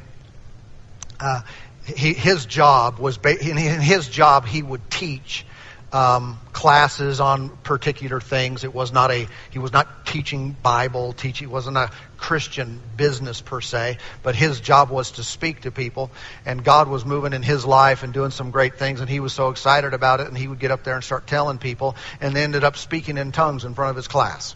uh, 1.20 1.42
he, 1.84 2.12
his 2.12 2.46
job 2.46 2.98
was 2.98 3.18
in 3.24 3.56
his 3.56 4.08
job 4.08 4.46
he 4.46 4.62
would 4.62 4.90
teach 4.90 5.46
um, 5.92 6.38
classes 6.52 7.20
on 7.20 7.48
particular 7.48 8.20
things. 8.20 8.64
It 8.64 8.72
was 8.72 8.92
not 8.92 9.10
a 9.10 9.26
he 9.50 9.58
was 9.58 9.72
not 9.72 10.06
teaching 10.06 10.56
Bible 10.62 11.12
teaching. 11.12 11.48
It 11.48 11.50
wasn't 11.50 11.76
a 11.76 11.90
Christian 12.16 12.80
business 12.96 13.40
per 13.40 13.60
se, 13.60 13.98
but 14.22 14.36
his 14.36 14.60
job 14.60 14.90
was 14.90 15.12
to 15.12 15.24
speak 15.24 15.62
to 15.62 15.70
people, 15.70 16.10
and 16.46 16.62
God 16.62 16.88
was 16.88 17.04
moving 17.04 17.32
in 17.32 17.42
his 17.42 17.64
life 17.64 18.02
and 18.02 18.12
doing 18.12 18.30
some 18.30 18.50
great 18.50 18.78
things, 18.78 19.00
and 19.00 19.08
he 19.08 19.20
was 19.20 19.32
so 19.32 19.48
excited 19.48 19.94
about 19.94 20.20
it, 20.20 20.28
and 20.28 20.36
he 20.36 20.46
would 20.46 20.60
get 20.60 20.70
up 20.70 20.84
there 20.84 20.94
and 20.94 21.02
start 21.02 21.26
telling 21.26 21.58
people, 21.58 21.96
and 22.20 22.36
they 22.36 22.44
ended 22.44 22.62
up 22.62 22.76
speaking 22.76 23.18
in 23.18 23.32
tongues 23.32 23.64
in 23.64 23.74
front 23.74 23.90
of 23.90 23.96
his 23.96 24.06
class, 24.06 24.54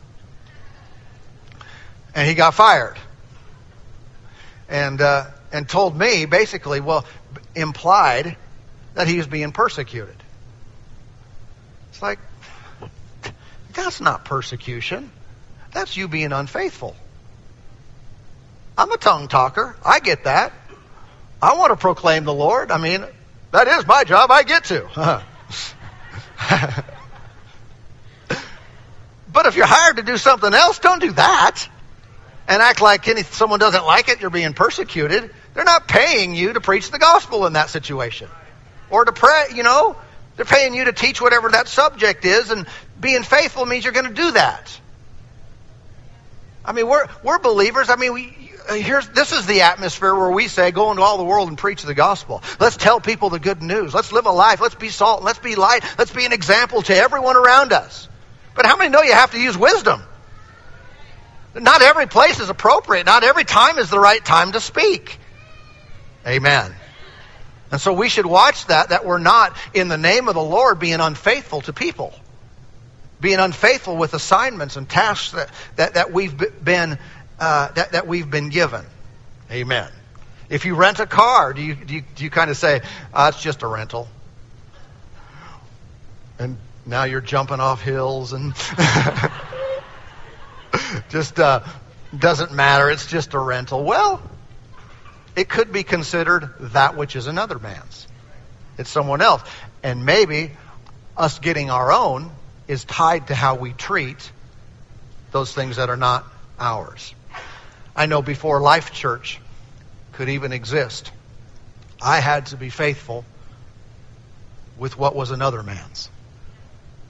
and 2.15 2.29
he 2.29 2.35
got 2.35 2.55
fired, 2.55 2.97
and 4.69 5.01
uh, 5.01 5.27
and 5.53 5.69
told 5.69 5.97
me 5.97 6.27
basically, 6.27 6.81
well, 6.81 7.05
implied 7.55 8.37
that 8.95 9.09
he 9.09 9.17
was 9.17 9.27
being 9.27 9.51
persecuted. 9.51 10.24
It's 11.95 12.03
like, 12.03 12.19
that's 13.73 14.01
not 14.01 14.25
persecution. 14.25 15.13
That's 15.71 15.97
you 15.97 16.09
being 16.09 16.33
unfaithful. 16.33 16.97
I'm 18.77 18.91
a 18.91 18.97
tongue 18.97 19.29
talker. 19.29 19.77
I 19.85 20.01
get 20.01 20.25
that. 20.25 20.53
I 21.41 21.55
want 21.57 21.71
to 21.71 21.77
proclaim 21.77 22.25
the 22.25 22.35
Lord. 22.35 22.73
I 22.73 22.79
mean, 22.79 23.05
that 23.53 23.69
is 23.69 23.87
my 23.87 24.03
job. 24.03 24.33
I 24.33 24.43
get 24.43 24.65
to. 24.65 24.89
but 29.33 29.47
if 29.47 29.55
you're 29.55 29.65
hired 29.65 29.99
to 29.99 30.03
do 30.03 30.17
something 30.17 30.53
else, 30.53 30.81
don't 30.81 31.01
do 31.01 31.13
that. 31.13 31.69
And 32.49 32.61
act 32.61 32.81
like 32.81 33.07
any, 33.07 33.23
someone 33.23 33.61
doesn't 33.61 33.87
like 33.87 34.09
it, 34.09 34.21
you're 34.21 34.31
being 34.31 34.53
persecuted. 34.53 35.33
They're 35.55 35.63
not 35.63 35.87
paying 35.87 36.35
you 36.35 36.55
to 36.55 36.61
preach 36.61 36.91
the 36.91 36.99
gospel 36.99 37.47
in 37.47 37.53
that 37.53 37.71
situation. 37.71 38.29
Or 38.91 39.05
to 39.05 39.13
pray, 39.13 39.51
you 39.55 39.63
know. 39.63 39.95
They're 40.37 40.45
paying 40.45 40.75
you 40.75 40.87
to 40.87 40.93
teach 40.93 41.21
whatever 41.21 41.49
that 41.51 41.69
subject 41.69 42.25
is, 42.25 42.51
and 42.51 42.67
being 43.01 43.23
faithful 43.23 43.65
means 43.67 43.85
you're 43.85 43.93
going 43.93 44.09
to 44.09 44.15
do 44.15 44.33
that. 44.33 44.81
I 46.65 46.73
mean, 46.73 46.89
we're, 46.89 47.07
we're 47.23 47.39
believers. 47.39 47.91
I 47.91 47.97
mean, 47.97 48.15
we, 48.15 48.53
uh, 48.69 48.75
here's, 48.75 49.07
this 49.09 49.33
is 49.33 49.47
the 49.47 49.63
atmosphere 49.63 50.15
where 50.15 50.31
we 50.31 50.49
say, 50.49 50.71
go 50.71 50.91
into 50.91 51.03
all 51.03 51.19
the 51.19 51.25
world 51.25 51.49
and 51.49 51.59
preach 51.59 51.83
the 51.83 51.95
gospel. 51.95 52.43
Let's 52.59 52.77
tell 52.77 53.01
people 53.01 53.31
the 53.31 53.39
good 53.39 53.63
news. 53.63 53.95
Let's 53.95 54.13
live 54.13 54.27
a 54.27 54.33
life. 54.33 54.61
Let's 54.61 54.75
be 54.75 54.89
salt. 54.89 55.23
Let's 55.23 55.39
be 55.39 55.55
light. 55.57 55.85
Let's 55.99 56.13
be 56.13 56.25
an 56.25 56.33
example 56.33 56.83
to 56.83 56.97
everyone 56.97 57.37
around 57.37 57.73
us. 57.73 58.09
But 58.55 58.67
how 58.67 58.77
many 58.77 58.91
know 58.91 59.03
you 59.03 59.13
have 59.13 59.33
to 59.33 59.41
use 59.41 59.59
wisdom? 59.59 60.03
Not 61.55 61.83
every 61.83 62.07
place 62.07 62.41
is 62.41 62.49
appropriate. 62.49 63.07
Not 63.07 63.23
every 63.23 63.45
time 63.45 63.79
is 63.79 63.91
the 63.91 64.01
right 64.01 64.25
time 64.25 64.53
to 64.53 64.61
speak. 64.61 65.19
Amen. 66.27 66.75
And 67.75 67.81
so 67.81 67.93
we 67.93 68.09
should 68.09 68.25
watch 68.25 68.67
that, 68.67 68.91
that 68.91 69.05
we're 69.05 69.19
not, 69.19 69.57
in 69.75 69.89
the 69.89 69.99
name 69.99 70.29
of 70.29 70.35
the 70.35 70.41
Lord, 70.41 70.79
being 70.79 71.01
unfaithful 71.01 71.61
to 71.63 71.73
people. 71.73 72.15
Being 73.21 73.41
unfaithful 73.41 73.97
with 73.97 74.15
assignments 74.15 74.77
and 74.77 74.89
tasks 74.89 75.33
that, 75.33 75.51
that, 75.75 75.95
that 75.95 76.13
we've 76.13 76.41
been, 76.65 77.01
uh, 77.41 77.73
that, 77.73 77.91
that 77.91 78.07
we've 78.07 78.31
been 78.31 78.51
given. 78.51 78.85
Amen. 79.51 79.91
If 80.49 80.67
you 80.67 80.77
rent 80.77 81.01
a 81.01 81.07
car, 81.07 81.53
do 81.53 81.63
you, 81.63 81.75
do 81.75 81.97
you, 81.97 82.05
do 82.15 82.23
you 82.23 82.31
kind 82.31 82.49
of 82.49 82.57
say, 82.57 82.81
oh, 83.13 83.27
it's 83.27 83.43
just 83.43 83.63
a 83.63 83.67
rental? 83.67 84.07
And 86.39 86.57
now 86.87 87.03
you're 87.03 87.21
jumping 87.21 87.59
off 87.59 87.83
hills 87.83 88.35
and 88.35 88.55
just 91.09 91.41
uh, 91.41 91.65
doesn't 92.17 92.53
matter. 92.53 92.89
It's 92.89 93.09
just 93.09 93.35
a 93.35 93.39
rental. 93.41 93.83
Well, 93.83 94.23
it 95.37 95.49
could 95.49 95.73
be 95.73 95.83
considered 95.83 96.55
that 96.61 96.97
which 96.97 97.17
is 97.17 97.27
another 97.27 97.59
man's. 97.59 98.07
It's 98.79 98.91
someone 98.91 99.21
else. 99.21 99.43
And 99.83 100.05
maybe 100.05 100.53
us 101.17 101.39
getting 101.39 101.71
our 101.71 101.93
own 101.93 102.31
is 102.69 102.85
tied 102.85 103.29
to 103.29 103.35
how 103.35 103.57
we 103.57 103.73
treat 103.73 104.31
those 105.33 105.53
things 105.53 105.77
that 105.77 105.91
are 105.91 105.97
not 105.97 106.25
ours. 106.59 107.15
I 107.97 108.07
know 108.07 108.23
before 108.23 108.61
Life 108.61 108.93
Church 108.93 109.41
could 110.13 110.29
even 110.29 110.53
exist, 110.53 111.11
I 112.01 112.21
had 112.21 112.47
to 112.47 112.57
be 112.57 112.71
faithful 112.71 113.25
with 114.79 114.99
what 114.99 115.15
was 115.15 115.31
another 115.31 115.63
man's. 115.63 116.09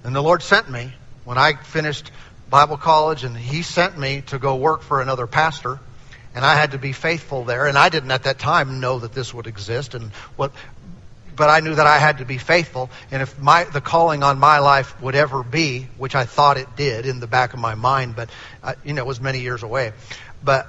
And 0.02 0.14
the 0.14 0.22
Lord 0.22 0.42
sent 0.42 0.70
me 0.70 0.92
when 1.24 1.38
I 1.38 1.54
finished 1.54 2.10
Bible 2.50 2.76
college, 2.76 3.24
and 3.24 3.36
He 3.36 3.62
sent 3.62 3.98
me 3.98 4.22
to 4.26 4.38
go 4.38 4.56
work 4.56 4.82
for 4.82 5.00
another 5.00 5.26
pastor 5.26 5.80
and 6.34 6.44
I 6.44 6.54
had 6.56 6.72
to 6.72 6.78
be 6.78 6.92
faithful 6.92 7.44
there. 7.44 7.66
And 7.66 7.78
I 7.78 7.88
didn't 7.88 8.10
at 8.10 8.24
that 8.24 8.38
time 8.38 8.80
know 8.80 8.98
that 8.98 9.12
this 9.12 9.32
would 9.32 9.46
exist, 9.46 9.94
and 9.94 10.12
what, 10.36 10.52
but 11.34 11.50
I 11.50 11.60
knew 11.60 11.74
that 11.74 11.86
I 11.86 11.98
had 11.98 12.18
to 12.18 12.24
be 12.24 12.38
faithful. 12.38 12.90
And 13.10 13.22
if 13.22 13.38
my 13.38 13.64
the 13.64 13.80
calling 13.80 14.22
on 14.22 14.38
my 14.38 14.58
life 14.58 15.00
would 15.00 15.14
ever 15.14 15.42
be, 15.42 15.88
which 15.96 16.14
I 16.14 16.24
thought 16.24 16.56
it 16.56 16.76
did 16.76 17.06
in 17.06 17.20
the 17.20 17.26
back 17.26 17.54
of 17.54 17.60
my 17.60 17.74
mind, 17.74 18.16
but 18.16 18.30
uh, 18.62 18.74
you 18.84 18.92
know 18.92 19.02
it 19.02 19.06
was 19.06 19.20
many 19.20 19.40
years 19.40 19.62
away, 19.62 19.92
but 20.42 20.68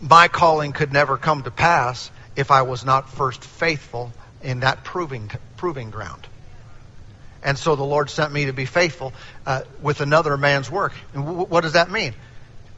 my 0.00 0.28
calling 0.28 0.72
could 0.72 0.92
never 0.92 1.16
come 1.16 1.42
to 1.42 1.50
pass 1.50 2.10
if 2.36 2.50
I 2.50 2.62
was 2.62 2.84
not 2.84 3.08
first 3.08 3.42
faithful 3.42 4.12
in 4.42 4.60
that 4.60 4.84
proving 4.84 5.30
proving 5.56 5.90
ground. 5.90 6.26
And 7.42 7.58
so 7.58 7.76
the 7.76 7.84
Lord 7.84 8.08
sent 8.08 8.32
me 8.32 8.46
to 8.46 8.54
be 8.54 8.64
faithful 8.64 9.12
uh, 9.44 9.62
with 9.82 10.00
another 10.00 10.38
man's 10.38 10.70
work. 10.70 10.94
And 11.12 11.24
w- 11.26 11.46
what 11.46 11.60
does 11.60 11.74
that 11.74 11.90
mean? 11.90 12.14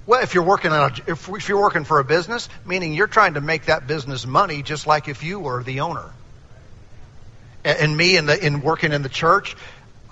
Well, 0.06 0.22
if 0.22 0.34
you're 0.34 0.44
working 0.44 0.70
on 0.70 0.92
a, 0.92 1.10
if, 1.10 1.28
if 1.28 1.48
you're 1.48 1.60
working 1.60 1.84
for 1.84 1.98
a 1.98 2.04
business, 2.04 2.48
meaning 2.64 2.94
you're 2.94 3.08
trying 3.08 3.34
to 3.34 3.40
make 3.40 3.66
that 3.66 3.88
business 3.88 4.24
money, 4.24 4.62
just 4.62 4.86
like 4.86 5.08
if 5.08 5.24
you 5.24 5.40
were 5.40 5.64
the 5.64 5.80
owner. 5.80 6.10
And, 7.64 7.78
and 7.78 7.96
me 7.96 8.16
in 8.16 8.26
the 8.26 8.46
in 8.46 8.60
working 8.62 8.92
in 8.92 9.02
the 9.02 9.08
church, 9.08 9.56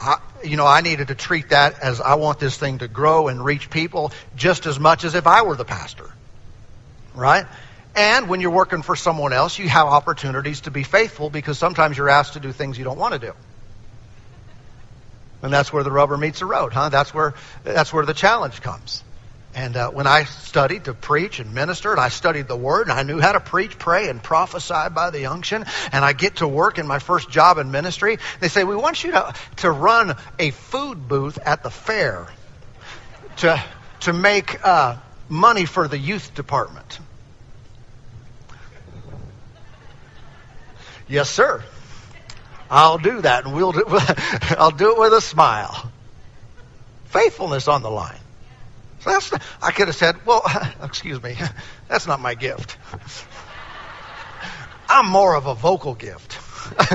I, 0.01 0.17
you 0.43 0.57
know, 0.57 0.67
I 0.67 0.81
needed 0.81 1.09
to 1.09 1.15
treat 1.15 1.51
that 1.51 1.81
as 1.81 2.01
I 2.01 2.17
want 2.17 2.41
this 2.41 2.57
thing 2.57 2.79
to 2.79 2.89
grow 2.89 3.29
and 3.29 3.45
reach 3.45 3.71
people 3.71 4.13
just 4.35 4.67
as 4.67 4.81
much 4.81 5.05
as 5.05 5.15
if 5.15 5.29
I 5.29 5.43
were 5.43 5.55
the 5.55 5.65
pastor, 5.65 6.11
right? 7.15 7.47
And 7.95 8.29
when 8.29 8.41
you're 8.41 8.51
working 8.51 8.83
for 8.83 8.97
someone 8.97 9.33
else, 9.33 9.57
you 9.61 9.69
have 9.69 9.87
opportunities 9.87 10.63
to 10.63 10.73
be 10.73 10.83
faithful 10.83 11.31
because 11.31 11.57
sometimes 11.57 11.97
you're 11.97 12.09
asked 12.09 12.33
to 12.33 12.41
do 12.41 12.51
things 12.51 12.77
you 12.77 12.85
don't 12.85 12.99
want 12.99 13.15
to 13.15 13.21
do. 13.21 13.33
And 15.43 15.53
that's 15.53 15.73
where 15.73 15.85
the 15.85 15.93
rubber 15.93 16.17
meets 16.17 16.41
the 16.41 16.47
road, 16.47 16.73
huh? 16.73 16.89
That's 16.89 17.15
where 17.15 17.35
that's 17.63 17.93
where 17.93 18.05
the 18.05 18.15
challenge 18.15 18.61
comes. 18.61 19.05
And 19.55 19.77
uh, 19.77 19.91
when 19.91 20.09
I 20.09 20.25
studied 20.25 20.87
to 20.87 20.95
preach 20.95 21.39
and 21.39 21.55
minister, 21.55 21.93
and 21.93 22.01
I 22.01 22.09
studied 22.09 22.49
the 22.49 22.57
Word, 22.57 22.89
and 22.89 22.93
I 22.93 23.05
knew 23.05 23.21
how 23.21 23.33
to 23.33 23.41
preach, 23.41 23.79
pray, 23.79 24.09
and 24.09 24.21
prophesy 24.21 24.91
by 24.93 25.11
the 25.11 25.27
unction, 25.27 25.65
and 25.93 26.05
I 26.05 26.13
get 26.13 26.37
to 26.37 26.49
work 26.49 26.79
in 26.79 26.89
my 26.89 26.99
first 26.99 27.31
job 27.31 27.59
in 27.59 27.71
ministry, 27.71 28.19
they 28.41 28.49
say, 28.49 28.65
We 28.65 28.75
want 28.75 29.05
you 29.05 29.13
to, 29.13 29.33
to 29.59 29.71
run 29.71 30.17
a 30.41 30.51
food 30.51 31.07
booth 31.07 31.39
at 31.45 31.63
the 31.63 31.71
fair 31.71 32.27
to, 33.39 33.63
to 34.01 34.13
make 34.13 34.65
uh, 34.67 34.97
money 35.29 35.67
for 35.67 35.87
the 35.87 35.99
youth 35.99 36.35
department. 36.35 36.99
Yes, 41.07 41.31
sir. 41.31 41.63
I'll 42.69 42.99
do 42.99 43.21
that, 43.21 43.45
and 43.45 43.55
we'll 43.55 43.73
do, 43.73 43.85
I'll 44.59 44.73
do 44.73 44.93
it 44.93 44.99
with 44.99 45.13
a 45.13 45.21
smile. 45.21 45.93
Faithfulness 47.07 47.69
on 47.69 47.83
the 47.83 47.91
line. 47.91 48.19
That's, 49.05 49.33
I 49.63 49.71
could 49.71 49.89
have 49.89 49.97
said, 49.97 50.27
well, 50.27 50.43
excuse 50.83 51.23
me, 51.23 51.37
that's 51.89 52.07
not 52.07 52.21
my 52.21 52.35
gift. 52.35 52.77
I'm 54.89 55.09
more 55.09 55.37
of 55.37 55.47
a 55.47 55.55
vocal 55.55 55.95
gift. 55.95 56.39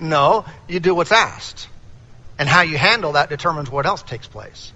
no, 0.00 0.44
you 0.68 0.80
do 0.80 0.94
what's 0.94 1.12
asked. 1.12 1.68
And 2.38 2.48
how 2.48 2.62
you 2.62 2.76
handle 2.76 3.12
that 3.12 3.28
determines 3.28 3.70
what 3.70 3.86
else 3.86 4.02
takes 4.02 4.26
place. 4.26 4.72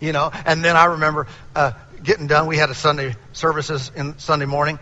You 0.00 0.12
know, 0.12 0.30
and 0.32 0.64
then 0.64 0.76
I 0.76 0.86
remember 0.86 1.26
uh, 1.54 1.72
getting 2.02 2.26
done. 2.26 2.46
We 2.46 2.56
had 2.56 2.70
a 2.70 2.74
Sunday 2.74 3.14
services 3.32 3.92
in 3.94 4.18
Sunday 4.18 4.46
morning, 4.46 4.78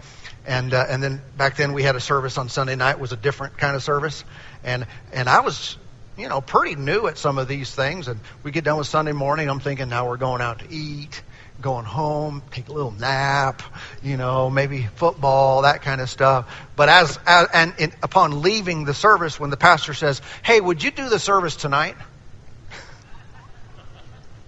and 0.47 0.73
uh, 0.73 0.87
and 0.88 1.03
then 1.03 1.21
back 1.37 1.57
then 1.57 1.73
we 1.73 1.83
had 1.83 1.97
a 1.97 2.01
service 2.01 2.38
on 2.38 2.49
Sunday 2.49 2.77
night. 2.77 2.93
It 2.93 3.01
was 3.01 3.12
a 3.12 3.17
different 3.17 3.59
kind 3.59 3.75
of 3.75 3.83
service, 3.83 4.25
and 4.62 4.87
and 5.12 5.29
I 5.29 5.41
was 5.41 5.77
you 6.18 6.28
know 6.28 6.40
pretty 6.40 6.74
new 6.74 7.07
at 7.07 7.16
some 7.16 7.38
of 7.38 7.48
these 7.48 7.72
things. 7.72 8.09
And 8.09 8.20
we 8.42 8.50
get 8.50 8.64
done 8.64 8.78
with 8.78 8.88
Sunday 8.88 9.12
morning. 9.12 9.48
I'm 9.48 9.61
thinking 9.61 9.88
now 9.88 10.09
we're 10.09 10.16
going 10.16 10.42
out 10.42 10.59
to 10.59 10.66
eat, 10.68 11.22
going 11.62 11.85
home, 11.85 12.42
take 12.50 12.68
a 12.68 12.72
little 12.72 12.90
nap, 12.90 13.62
you 14.02 14.16
know, 14.16 14.50
maybe 14.50 14.88
football, 14.96 15.62
that 15.62 15.83
kind 15.83 16.00
of 16.00 16.11
stuff. 16.11 16.52
But 16.74 16.88
as, 16.88 17.18
as 17.24 17.48
and 17.54 17.74
in, 17.78 17.92
upon 18.02 18.42
leaving 18.42 18.85
the 18.85 18.94
service, 18.94 19.38
when 19.38 19.50
the 19.50 19.57
pastor 19.57 19.94
says, 19.94 20.20
"Hey, 20.42 20.61
would 20.61 20.83
you 20.83 20.90
do 20.90 21.09
the 21.09 21.20
service 21.20 21.54
tonight?" 21.54 21.96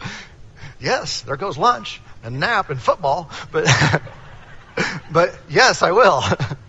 yes, 0.80 1.22
there 1.22 1.36
goes 1.36 1.56
lunch 1.56 2.00
and 2.24 2.40
nap 2.40 2.70
and 2.70 2.82
football, 2.82 3.30
but 3.52 3.66
but 5.12 5.38
yes, 5.48 5.82
I 5.82 5.92
will. 5.92 6.24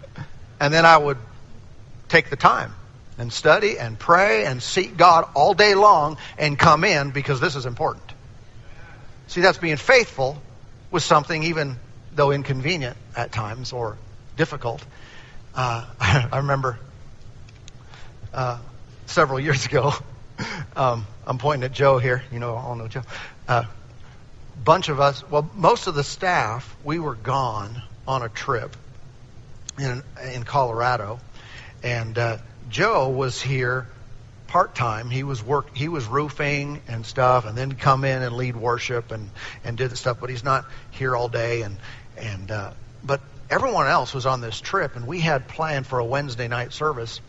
and 0.60 0.72
then 0.72 0.86
I 0.86 0.96
would 0.96 1.18
take 2.08 2.30
the 2.30 2.36
time 2.36 2.76
and 3.22 3.32
study 3.32 3.78
and 3.78 3.98
pray 4.00 4.46
and 4.46 4.62
seek 4.62 4.98
God 4.98 5.30
all 5.36 5.54
day 5.54 5.76
long 5.76 6.18
and 6.40 6.58
come 6.58 6.84
in 6.84 7.12
because 7.12 7.40
this 7.40 7.56
is 7.56 7.68
important. 7.68 8.12
See, 9.28 9.42
that's 9.42 9.60
being 9.60 9.78
faithful 9.78 10.42
with 10.90 11.04
something 11.04 11.44
even 11.44 11.78
though 12.16 12.32
inconvenient 12.32 12.98
at 13.16 13.32
times 13.32 13.74
or 13.74 13.98
difficult. 14.38 14.84
Uh, 15.54 15.86
I 16.00 16.38
remember 16.38 16.80
uh, 18.34 18.58
several 19.06 19.40
years 19.40 19.68
ago, 19.68 19.94
um, 20.76 21.06
I'm 21.26 21.38
pointing 21.38 21.64
at 21.64 21.74
Joe 21.74 22.00
here. 22.00 22.24
You 22.32 22.40
know, 22.40 22.56
all 22.56 22.76
know 22.76 22.88
Joe. 22.88 23.04
Uh, 23.48 23.66
bunch 24.64 24.90
of 24.90 25.00
us, 25.00 25.28
well, 25.30 25.50
most 25.54 25.86
of 25.86 25.94
the 25.94 26.04
staff, 26.04 26.76
we 26.84 26.98
were 26.98 27.16
gone 27.16 27.84
on 28.08 28.24
a 28.24 28.30
trip 28.30 28.76
in 29.78 30.02
in 30.34 30.44
Colorado, 30.44 31.20
and 31.84 32.18
uh, 32.18 32.38
Joe 32.72 33.10
was 33.10 33.42
here 33.42 33.88
part 34.48 34.76
time. 34.76 35.10
He 35.10 35.24
was 35.24 35.44
work 35.44 35.76
he 35.76 35.88
was 35.88 36.06
roofing 36.08 36.82
and 36.88 37.06
stuff, 37.06 37.46
and 37.46 37.58
then 37.58 37.74
come 37.74 38.04
in 38.06 38.22
and 38.22 38.36
lead 38.36 38.56
worship 38.56 39.12
and 39.12 39.30
and 39.64 39.78
did 39.78 39.92
the 39.92 39.96
stuff. 39.96 40.18
But 40.20 40.30
he's 40.30 40.44
not 40.44 40.66
here 40.92 41.16
all 41.16 41.30
day, 41.30 41.62
and 41.62 41.78
and 42.18 42.50
uh, 42.50 42.74
but 43.04 43.22
everyone 43.50 43.88
else 43.88 44.14
was 44.14 44.26
on 44.26 44.42
this 44.42 44.60
trip, 44.60 44.96
and 44.96 45.06
we 45.06 45.20
had 45.20 45.48
planned 45.48 45.86
for 45.86 46.00
a 46.00 46.06
Wednesday 46.06 46.48
night 46.48 46.74
service 46.74 47.22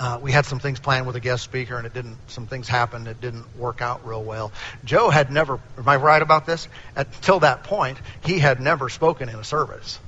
uh, 0.00 0.18
we 0.22 0.32
had 0.32 0.46
some 0.46 0.58
things 0.58 0.80
planned 0.80 1.06
with 1.06 1.14
a 1.16 1.20
guest 1.20 1.44
speaker, 1.44 1.76
and 1.76 1.86
it 1.86 1.92
didn't. 1.92 2.16
Some 2.28 2.46
things 2.46 2.66
happened. 2.66 3.06
It 3.06 3.20
didn't 3.20 3.44
work 3.58 3.82
out 3.82 4.06
real 4.06 4.24
well. 4.24 4.50
Joe 4.82 5.10
had 5.10 5.30
never. 5.30 5.60
Am 5.76 5.86
I 5.86 5.96
right 5.96 6.22
about 6.22 6.46
this? 6.46 6.68
Until 6.96 7.40
that 7.40 7.64
point, 7.64 7.98
he 8.24 8.38
had 8.38 8.60
never 8.60 8.88
spoken 8.88 9.28
in 9.28 9.34
a 9.34 9.44
service. 9.44 10.00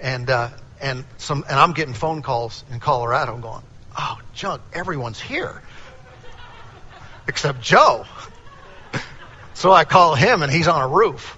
And 0.00 0.28
uh, 0.28 0.50
and 0.80 1.04
some 1.18 1.44
and 1.48 1.58
I'm 1.58 1.72
getting 1.72 1.94
phone 1.94 2.22
calls 2.22 2.64
in 2.70 2.80
Colorado 2.80 3.36
going, 3.36 3.62
"Oh, 3.98 4.18
Chuck, 4.34 4.60
everyone's 4.72 5.20
here 5.20 5.62
except 7.26 7.60
Joe." 7.60 8.04
so 9.54 9.72
I 9.72 9.84
call 9.84 10.14
him, 10.14 10.42
and 10.42 10.52
he's 10.52 10.68
on 10.68 10.82
a 10.82 10.88
roof. 10.88 11.36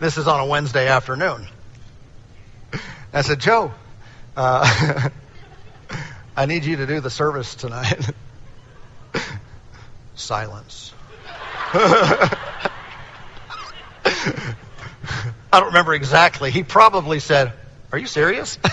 This 0.00 0.18
is 0.18 0.26
on 0.26 0.40
a 0.40 0.46
Wednesday 0.46 0.88
afternoon. 0.88 1.46
I 3.12 3.22
said, 3.22 3.38
Joe. 3.38 3.72
Uh, 4.36 5.08
I 6.36 6.46
need 6.46 6.64
you 6.64 6.76
to 6.78 6.86
do 6.86 7.00
the 7.00 7.10
service 7.10 7.54
tonight. 7.54 8.10
Silence. 10.16 10.92
I 11.72 12.40
don't 15.52 15.66
remember 15.66 15.94
exactly. 15.94 16.50
He 16.50 16.64
probably 16.64 17.20
said, 17.20 17.52
Are 17.94 17.98
you 17.98 18.08
serious? 18.08 18.58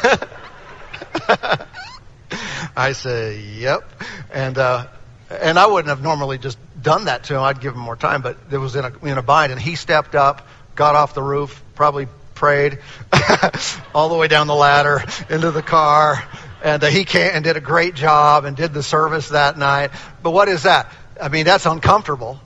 I 2.76 2.94
say, 2.94 3.40
Yep. 3.40 3.88
And, 4.34 4.58
uh, 4.58 4.88
and 5.30 5.60
I 5.60 5.68
wouldn't 5.68 5.90
have 5.90 6.02
normally 6.02 6.40
just 6.40 6.58
done 6.82 7.06
that 7.06 7.26
to 7.26 7.36
him. 7.36 7.42
I'd 7.42 7.62
give 7.62 7.76
him 7.76 7.82
more 7.82 7.96
time, 7.96 8.24
but 8.24 8.40
it 8.50 8.58
was 8.58 8.76
in 8.76 8.84
a, 8.84 8.92
in 9.06 9.20
a 9.20 9.22
bind. 9.22 9.52
And 9.52 9.62
he 9.62 9.76
stepped 9.76 10.16
up, 10.16 10.48
got 10.74 10.96
off 10.96 11.14
the 11.14 11.22
roof, 11.22 11.62
probably 11.76 12.08
prayed 12.34 12.80
all 13.94 14.10
the 14.10 14.18
way 14.18 14.28
down 14.28 14.48
the 14.48 14.56
ladder 14.56 15.04
into 15.30 15.52
the 15.52 15.62
car, 15.62 16.28
and 16.64 16.84
uh, 16.84 16.88
he 16.88 17.06
came 17.06 17.30
and 17.32 17.44
did 17.44 17.58
a 17.58 17.62
great 17.62 17.94
job 17.94 18.46
and 18.46 18.58
did 18.58 18.74
the 18.74 18.82
service 18.82 19.30
that 19.30 19.56
night. 19.56 19.92
But 20.24 20.32
what 20.32 20.50
is 20.50 20.64
that? 20.64 20.92
I 21.22 21.30
mean, 21.30 21.46
that's 21.46 21.68
uncomfortable. 21.68 22.40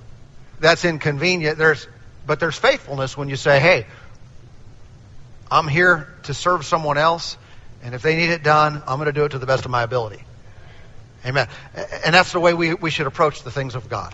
That's 0.60 0.84
inconvenient. 0.84 1.58
There's, 1.58 1.88
but 2.28 2.42
there's 2.42 2.58
faithfulness 2.58 3.16
when 3.16 3.30
you 3.30 3.38
say, 3.38 3.62
"Hey, 3.62 3.88
I'm 5.52 5.68
here 5.68 6.08
to 6.24 6.34
serve 6.34 6.66
someone 6.66 6.98
else, 6.98 7.38
and 7.84 7.96
if 7.96 8.02
they 8.02 8.16
need 8.16 8.30
it 8.30 8.44
done, 8.44 8.82
I'm 8.88 8.98
going 8.98 9.08
to 9.08 9.14
do 9.14 9.26
it 9.26 9.30
to 9.30 9.40
the 9.40 9.46
best 9.46 9.66
of 9.66 9.72
my 9.72 9.84
ability." 9.84 10.24
Amen. 11.26 11.48
And 12.06 12.14
that's 12.14 12.32
the 12.32 12.40
way 12.40 12.54
we, 12.54 12.76
we 12.76 12.92
should 12.92 13.08
approach 13.08 13.42
the 13.42 13.50
things 13.50 13.74
of 13.74 13.90
God. 13.90 14.14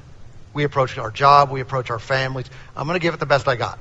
We 0.54 0.64
approach 0.64 0.98
our 0.98 1.12
job, 1.12 1.52
we 1.52 1.60
approach 1.60 1.90
our 1.90 2.00
families. 2.00 2.50
I'm 2.76 2.88
going 2.88 3.00
to 3.00 3.04
give 3.04 3.14
it 3.14 3.20
the 3.20 3.26
best 3.26 3.48
I 3.48 3.56
got. 3.56 3.80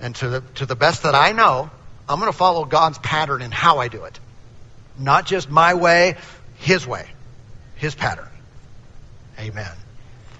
And 0.00 0.14
to 0.16 0.28
the, 0.28 0.40
to 0.56 0.66
the 0.66 0.76
best 0.76 1.04
that 1.04 1.14
I 1.14 1.32
know, 1.32 1.70
I'm 2.08 2.18
going 2.18 2.30
to 2.30 2.36
follow 2.36 2.64
God's 2.64 2.98
pattern 2.98 3.40
in 3.42 3.50
how 3.50 3.78
I 3.78 3.88
do 3.88 4.04
it. 4.04 4.18
Not 4.98 5.26
just 5.26 5.48
my 5.48 5.74
way, 5.74 6.16
His 6.56 6.86
way, 6.86 7.08
His 7.76 7.94
pattern. 7.94 8.28
Amen. 9.38 9.72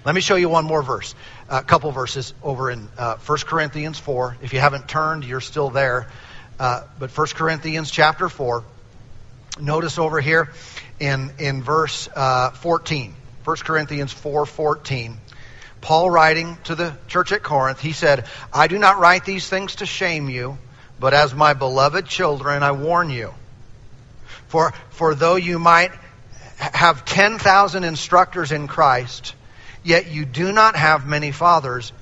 Let 0.05 0.15
me 0.15 0.21
show 0.21 0.35
you 0.35 0.49
one 0.49 0.65
more 0.65 0.81
verse, 0.81 1.15
a 1.49 1.63
couple 1.63 1.91
verses 1.91 2.33
over 2.41 2.71
in 2.71 2.87
uh, 2.97 3.17
1 3.17 3.37
Corinthians 3.39 3.99
4. 3.99 4.37
If 4.41 4.53
you 4.53 4.59
haven't 4.59 4.87
turned, 4.87 5.25
you're 5.25 5.41
still 5.41 5.69
there. 5.69 6.07
Uh, 6.59 6.83
but 6.99 7.15
1 7.15 7.27
Corinthians 7.35 7.91
chapter 7.91 8.29
4, 8.29 8.63
notice 9.59 9.97
over 9.97 10.19
here 10.19 10.51
in, 10.99 11.31
in 11.39 11.61
verse 11.63 12.09
uh, 12.15 12.51
14. 12.51 13.13
1 13.43 13.57
Corinthians 13.57 14.11
4 14.11 14.45
14. 14.45 15.17
Paul 15.81 16.09
writing 16.09 16.57
to 16.65 16.75
the 16.75 16.97
church 17.07 17.31
at 17.31 17.43
Corinth, 17.43 17.79
he 17.79 17.93
said, 17.93 18.25
I 18.51 18.67
do 18.67 18.79
not 18.79 18.99
write 18.99 19.25
these 19.25 19.47
things 19.47 19.75
to 19.75 19.85
shame 19.85 20.29
you, 20.29 20.57
but 20.99 21.13
as 21.13 21.33
my 21.33 21.53
beloved 21.53 22.07
children, 22.07 22.63
I 22.63 22.71
warn 22.71 23.09
you. 23.09 23.33
For, 24.47 24.73
for 24.89 25.13
though 25.13 25.35
you 25.35 25.59
might 25.59 25.91
have 26.57 27.05
10,000 27.05 27.83
instructors 27.83 28.51
in 28.51 28.67
Christ, 28.67 29.35
yet 29.83 30.09
you 30.09 30.25
do 30.25 30.51
not 30.51 30.75
have 30.75 31.07
many 31.07 31.31
fathers. 31.31 31.93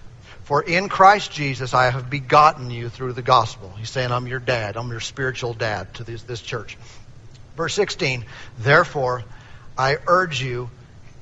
For 0.45 0.61
in 0.61 0.89
Christ 0.89 1.31
Jesus 1.31 1.73
I 1.73 1.89
have 1.89 2.09
begotten 2.09 2.69
you 2.69 2.89
through 2.89 3.13
the 3.13 3.23
gospel. 3.23 3.73
He's 3.77 3.89
saying, 3.89 4.11
I'm 4.11 4.27
your 4.27 4.39
dad. 4.39 4.77
I'm 4.77 4.89
your 4.89 4.99
spiritual 4.99 5.55
dad 5.55 5.93
to 5.95 6.03
this, 6.03 6.21
this 6.21 6.39
church. 6.39 6.77
Verse 7.57 7.73
16, 7.73 8.25
therefore 8.59 9.23
I 9.75 9.97
urge 10.07 10.41
you, 10.41 10.69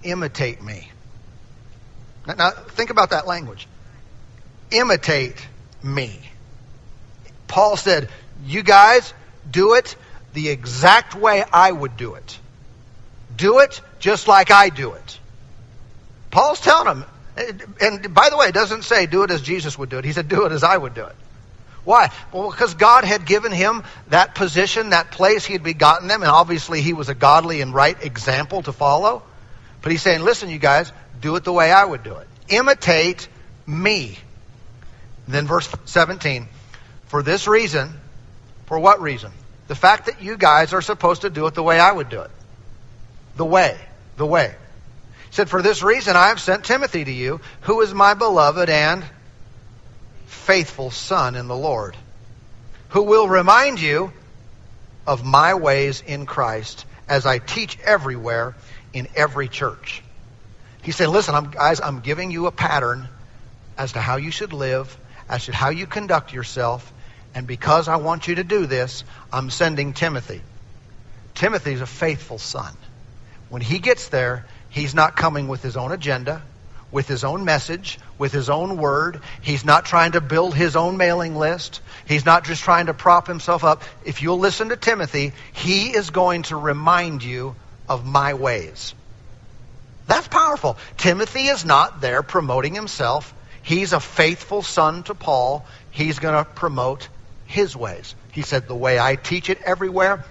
imitate 0.04 0.62
me. 0.62 0.92
Now, 2.28 2.34
now 2.34 2.52
think 2.52 2.90
about 2.90 3.12
that 3.12 3.26
language. 3.26 3.66
Imitate 4.72 5.48
me. 5.82 6.20
Paul 7.48 7.78
said, 7.78 8.10
you 8.46 8.62
guys 8.62 9.14
do 9.50 9.76
it 9.76 9.96
the 10.34 10.50
exact 10.50 11.16
way 11.16 11.46
I 11.54 11.72
would 11.72 11.96
do 11.96 12.16
it. 12.16 12.40
Do 13.38 13.60
it 13.60 13.80
just 14.00 14.28
like 14.28 14.52
I 14.52 14.68
do 14.68 14.92
it. 14.94 15.20
Paul's 16.30 16.60
telling 16.60 16.86
them, 16.88 17.06
and 17.36 18.14
by 18.14 18.30
the 18.30 18.38
way, 18.38 18.48
it 18.48 18.54
doesn't 18.54 18.84
say 18.84 19.06
do 19.06 19.24
it 19.24 19.32
as 19.32 19.42
Jesus 19.42 19.78
would 19.78 19.90
do 19.90 19.98
it. 19.98 20.06
He 20.06 20.14
said 20.14 20.28
do 20.28 20.46
it 20.46 20.52
as 20.52 20.64
I 20.64 20.78
would 20.78 20.94
do 20.94 21.06
it. 21.06 21.16
Why? 21.84 22.12
Well, 22.32 22.50
because 22.50 22.76
God 22.76 23.04
had 23.04 23.26
given 23.26 23.52
him 23.52 23.84
that 24.08 24.36
position, 24.36 24.92
that 24.92 25.12
place. 25.12 25.46
He 25.46 25.54
had 25.54 25.64
begotten 25.64 26.08
them, 26.08 26.22
and 26.22 26.32
obviously 26.32 26.82
he 26.82 26.94
was 26.94 27.10
a 27.10 27.16
godly 27.16 27.62
and 27.62 27.74
right 27.74 28.02
example 28.04 28.62
to 28.64 28.72
follow. 28.72 29.24
But 29.82 29.92
he's 29.92 30.02
saying, 30.02 30.22
listen, 30.22 30.50
you 30.50 30.60
guys, 30.60 30.94
do 31.20 31.36
it 31.36 31.44
the 31.44 31.52
way 31.52 31.72
I 31.72 31.84
would 31.84 32.04
do 32.04 32.16
it. 32.16 32.28
Imitate 32.48 33.28
me. 33.68 34.18
And 35.26 35.36
then 35.36 35.48
verse 35.48 35.70
17. 35.86 36.48
For 37.08 37.22
this 37.22 37.48
reason, 37.48 37.94
for 38.66 38.80
what 38.80 39.02
reason? 39.02 39.32
The 39.68 39.76
fact 39.76 40.06
that 40.06 40.22
you 40.22 40.38
guys 40.38 40.74
are 40.74 40.82
supposed 40.82 41.22
to 41.22 41.30
do 41.30 41.48
it 41.48 41.54
the 41.54 41.64
way 41.64 41.80
I 41.80 41.92
would 41.92 42.10
do 42.10 42.22
it. 42.22 42.32
The 43.36 43.46
way. 43.46 43.78
The 44.18 44.26
way. 44.26 44.56
Said, 45.34 45.50
For 45.50 45.64
this 45.64 45.82
reason 45.82 46.16
I 46.16 46.28
have 46.28 46.40
sent 46.40 46.64
Timothy 46.64 47.04
to 47.04 47.12
you, 47.12 47.42
who 47.62 47.82
is 47.82 47.92
my 47.92 48.14
beloved 48.14 48.70
and 48.70 49.04
faithful 50.28 50.92
son 50.92 51.34
in 51.34 51.48
the 51.48 51.56
Lord, 51.56 51.98
who 52.90 53.02
will 53.02 53.28
remind 53.28 53.82
you 53.82 54.14
of 55.08 55.26
my 55.26 55.56
ways 55.56 56.04
in 56.06 56.28
Christ 56.28 56.86
as 57.10 57.26
I 57.26 57.40
teach 57.40 57.80
everywhere 57.84 58.56
in 58.94 59.08
every 59.16 59.48
church. 59.48 60.04
He 60.84 60.92
said, 60.92 61.10
Listen, 61.10 61.34
I'm, 61.34 61.50
guys, 61.50 61.82
I'm 61.82 62.02
giving 62.02 62.30
you 62.30 62.46
a 62.46 62.52
pattern 62.52 63.08
as 63.76 63.94
to 63.94 64.00
how 64.00 64.18
you 64.18 64.30
should 64.30 64.54
live, 64.54 64.96
as 65.28 65.46
to 65.46 65.52
how 65.52 65.70
you 65.70 65.88
conduct 65.88 66.32
yourself, 66.32 66.94
and 67.34 67.48
because 67.48 67.88
I 67.88 67.96
want 67.96 68.28
you 68.28 68.36
to 68.36 68.44
do 68.44 68.68
this, 68.68 69.04
I'm 69.32 69.50
sending 69.50 69.94
Timothy. 69.94 70.44
Timothy's 71.34 71.82
a 71.82 71.88
faithful 71.88 72.38
son. 72.38 72.72
When 73.50 73.64
he 73.64 73.80
gets 73.80 74.10
there, 74.10 74.46
he's 74.74 74.94
not 74.94 75.16
coming 75.16 75.48
with 75.48 75.64
his 75.64 75.78
own 75.78 75.94
agenda, 75.94 76.42
with 76.92 77.08
his 77.08 77.24
own 77.24 77.46
message, 77.46 78.00
with 78.18 78.32
his 78.32 78.50
own 78.50 78.76
word. 78.78 79.22
He's 79.42 79.64
not 79.64 79.86
trying 79.86 80.12
to 80.12 80.22
build 80.22 80.54
his 80.54 80.76
own 80.76 80.98
mailing 80.98 81.36
list. 81.36 81.80
He's 82.08 82.26
not 82.26 82.44
just 82.44 82.64
trying 82.64 82.88
to 82.88 82.94
prop 82.94 83.28
himself 83.28 83.64
up. 83.64 83.84
If 84.04 84.22
you'll 84.22 84.40
listen 84.40 84.70
to 84.70 84.76
Timothy, 84.76 85.32
he 85.54 85.96
is 85.96 86.10
going 86.10 86.44
to 86.44 86.58
remind 86.58 87.24
you 87.24 87.56
of 87.88 88.06
my 88.06 88.34
ways. 88.34 88.94
That's 90.08 90.28
powerful. 90.28 90.78
Timothy 90.98 91.48
is 91.48 91.64
not 91.64 92.02
there 92.02 92.24
promoting 92.24 92.76
himself. 92.76 93.34
He's 93.62 93.94
a 93.94 94.00
faithful 94.00 94.62
son 94.62 95.04
to 95.04 95.16
Paul. 95.16 95.66
He's 95.92 96.20
going 96.20 96.36
to 96.36 96.50
promote 96.50 97.08
his 97.46 97.76
ways. 97.76 98.14
He 98.32 98.42
said, 98.42 98.68
The 98.68 98.76
way 98.76 99.00
I 99.00 99.16
teach 99.16 99.50
it 99.50 99.62
everywhere, 99.62 100.26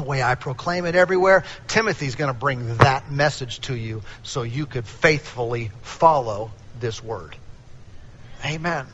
the 0.00 0.06
way 0.06 0.22
I 0.22 0.34
proclaim 0.34 0.86
it 0.86 0.94
everywhere, 0.94 1.44
Timothy's 1.68 2.14
going 2.14 2.32
to 2.32 2.38
bring 2.38 2.76
that 2.78 3.10
message 3.10 3.60
to 3.62 3.76
you 3.76 4.02
so 4.22 4.42
you 4.42 4.66
could 4.66 4.86
faithfully 4.86 5.70
follow 5.82 6.50
this 6.78 7.02
word. 7.02 7.36
Amen. 8.44 8.86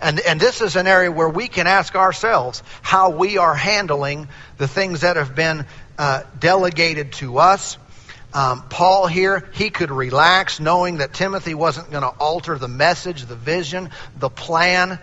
And, 0.00 0.20
and 0.20 0.38
this 0.38 0.60
is 0.60 0.76
an 0.76 0.86
area 0.86 1.10
where 1.10 1.28
we 1.28 1.48
can 1.48 1.66
ask 1.66 1.96
ourselves 1.96 2.62
how 2.82 3.10
we 3.10 3.38
are 3.38 3.54
handling 3.54 4.28
the 4.58 4.68
things 4.68 5.00
that 5.00 5.16
have 5.16 5.34
been 5.34 5.66
uh, 5.98 6.22
delegated 6.38 7.12
to 7.14 7.38
us. 7.38 7.78
Um, 8.32 8.68
Paul 8.68 9.06
here, 9.06 9.48
he 9.54 9.70
could 9.70 9.90
relax 9.90 10.60
knowing 10.60 10.98
that 10.98 11.14
Timothy 11.14 11.54
wasn't 11.54 11.90
going 11.90 12.02
to 12.02 12.10
alter 12.20 12.58
the 12.58 12.68
message, 12.68 13.24
the 13.24 13.34
vision, 13.34 13.90
the 14.18 14.28
plan. 14.28 14.98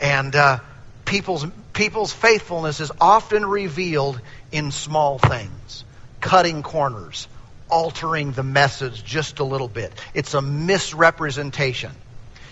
And 0.00 0.34
uh, 0.34 0.60
people's, 1.04 1.46
people's 1.74 2.12
faithfulness 2.12 2.80
is 2.80 2.90
often 3.00 3.44
revealed 3.44 4.20
in 4.52 4.70
small 4.70 5.18
things, 5.18 5.84
cutting 6.20 6.62
corners, 6.62 7.28
altering 7.68 8.32
the 8.32 8.42
message 8.42 9.04
just 9.04 9.38
a 9.38 9.44
little 9.44 9.68
bit. 9.68 9.92
It's 10.14 10.34
a 10.34 10.42
misrepresentation. 10.42 11.92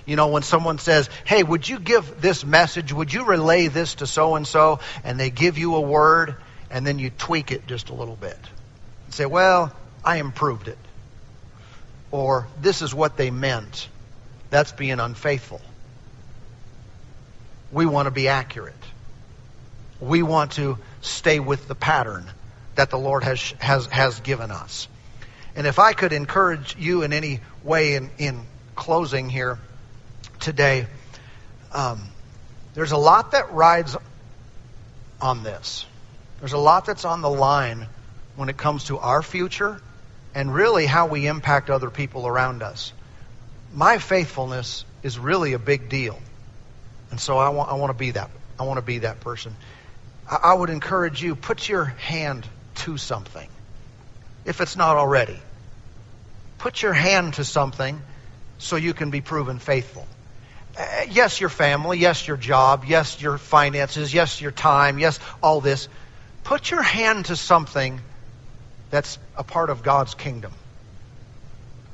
You 0.07 0.17
know, 0.17 0.29
when 0.29 0.43
someone 0.43 0.79
says, 0.79 1.11
Hey, 1.25 1.43
would 1.43 1.69
you 1.69 1.79
give 1.79 2.21
this 2.21 2.45
message? 2.45 2.93
Would 2.93 3.13
you 3.13 3.25
relay 3.25 3.67
this 3.67 3.97
to 3.97 4.07
so 4.07 4.37
and 4.37 4.47
so? 4.47 4.81
And 5.05 5.21
they 5.21 5.29
give 5.29 5.59
you 5.59 5.75
a 5.75 5.81
word, 5.81 6.37
and 6.71 6.87
then 6.87 6.99
you 6.99 7.11
tweak 7.11 7.53
it 7.53 7.67
just 7.67 7.91
a 7.91 7.95
little 7.95 8.17
bit. 8.17 8.39
And 9.05 9.15
say, 9.15 9.27
Well, 9.27 9.73
I 10.03 10.17
improved 10.17 10.69
it. 10.69 10.79
Or, 12.11 12.47
This 12.61 12.81
is 12.81 12.95
what 12.95 13.17
they 13.19 13.31
meant. 13.31 13.89
That's 14.51 14.73
being 14.73 14.99
unfaithful. 14.99 15.61
We 17.71 17.85
want 17.85 18.07
to 18.07 18.11
be 18.11 18.29
accurate. 18.29 18.75
We 20.01 20.23
want 20.23 20.53
to 20.53 20.79
stay 21.09 21.41
with 21.41 21.69
the 21.69 21.75
pattern 21.75 22.27
that 22.75 22.91
the 22.91 22.99
Lord 22.99 23.25
has, 23.25 23.55
has, 23.59 23.87
has 23.87 24.21
given 24.21 24.51
us. 24.51 24.89
And 25.57 25.67
if 25.67 25.79
I 25.79 25.93
could 25.93 26.13
encourage 26.13 26.77
you 26.79 27.03
in 27.03 27.13
any 27.13 27.41
way 27.65 27.95
in, 27.95 28.11
in 28.19 28.43
closing 28.77 29.29
here 29.29 29.59
today, 30.39 30.87
um, 31.73 32.03
there's 32.75 32.93
a 32.93 32.97
lot 32.97 33.33
that 33.33 33.53
rides 33.53 33.97
on 35.21 35.43
this. 35.43 35.85
There's 36.39 36.53
a 36.53 36.59
lot 36.59 36.87
that's 36.87 37.05
on 37.05 37.23
the 37.23 37.31
line 37.31 37.89
when 38.37 38.49
it 38.49 38.57
comes 38.57 38.85
to 38.85 38.99
our 38.99 39.23
future 39.23 39.81
and 40.35 40.55
really 40.55 40.87
how 40.87 41.09
we 41.09 41.27
impact 41.27 41.71
other 41.71 41.91
people 41.91 42.27
around 42.27 42.63
us. 42.63 42.93
My 43.75 43.99
faithfulness 43.99 44.85
is 45.03 45.19
really 45.19 45.55
a 45.55 45.59
big 45.59 45.89
deal. 45.89 46.19
And 47.11 47.19
so 47.19 47.39
I 47.39 47.49
want, 47.49 47.71
I 47.71 47.75
want 47.75 47.91
to 47.91 47.99
be 47.99 48.13
that. 48.13 48.31
I 48.61 48.63
want 48.63 48.79
to 48.79 48.85
be 48.85 48.99
that 48.99 49.21
person. 49.21 49.57
I, 50.31 50.55
would 50.55 50.71
encourage 50.71 51.23
you, 51.23 51.35
put 51.35 51.69
your 51.69 51.85
hand 51.85 52.47
to 52.77 52.99
something. 52.99 53.49
If 54.45 54.61
it's 54.61 54.77
not 54.77 54.97
already. 54.97 55.39
Put 56.59 56.83
your 56.83 56.93
hand 56.93 57.35
to 57.35 57.45
something 57.45 58.01
so 58.59 58.77
you 58.77 58.93
can 58.93 59.11
be 59.11 59.21
proven 59.21 59.59
faithful. 59.59 60.07
Uh, 60.77 61.07
yes, 61.11 61.41
your 61.41 61.51
family. 61.51 61.99
Yes, 61.99 62.27
your 62.27 62.37
job. 62.37 62.85
Yes, 62.87 63.21
your 63.21 63.39
finances. 63.39 64.13
Yes, 64.13 64.41
your 64.41 64.51
time. 64.51 64.99
Yes, 64.99 65.19
all 65.43 65.61
this. 65.61 65.89
Put 66.45 66.71
your 66.71 66.83
hand 66.83 67.27
to 67.27 67.37
something 67.37 68.01
that's 68.91 69.19
a 69.37 69.45
part 69.45 69.71
of 69.71 69.83
God's 69.83 70.15
kingdom. 70.15 70.53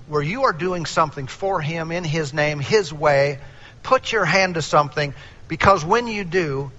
Where 0.06 0.22
you 0.22 0.44
are 0.44 0.52
doing 0.52 0.86
something 0.86 1.26
for 1.26 1.60
Him 1.60 1.92
in 1.92 2.04
His 2.04 2.34
name, 2.34 2.60
His 2.60 2.92
way, 2.92 3.38
put 3.82 4.12
your 4.12 4.24
hand 4.24 4.54
to 4.54 4.62
something 4.62 5.14
because 5.48 5.84
when 5.84 6.06
you 6.06 6.24
do, 6.24 6.70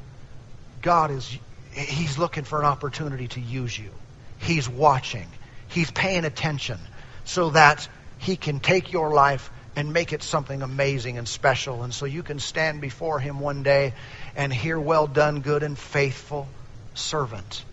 God 0.85 1.09
is 1.09 1.37
He's 1.73 2.17
looking 2.17 2.45
for 2.45 2.59
an 2.59 2.65
opportunity 2.65 3.27
to 3.29 3.41
use 3.41 3.77
you. 3.77 3.89
He's 4.37 4.69
watching. 4.69 5.27
He's 5.67 5.91
paying 5.91 6.23
attention 6.23 6.77
so 7.25 7.49
that 7.49 7.89
He 8.19 8.37
can 8.37 8.59
take 8.61 8.93
your 8.93 9.11
life 9.11 9.51
and 9.75 9.91
make 9.91 10.13
it 10.13 10.23
something 10.23 10.61
amazing 10.61 11.17
and 11.17 11.27
special. 11.27 11.83
And 11.83 11.93
so 11.93 12.05
you 12.05 12.23
can 12.23 12.39
stand 12.39 12.79
before 12.79 13.19
Him 13.19 13.39
one 13.39 13.63
day 13.63 13.93
and 14.37 14.53
hear, 14.53 14.79
Well 14.79 15.07
done, 15.07 15.41
good 15.41 15.63
and 15.63 15.77
faithful 15.77 16.47
servant. 16.93 17.65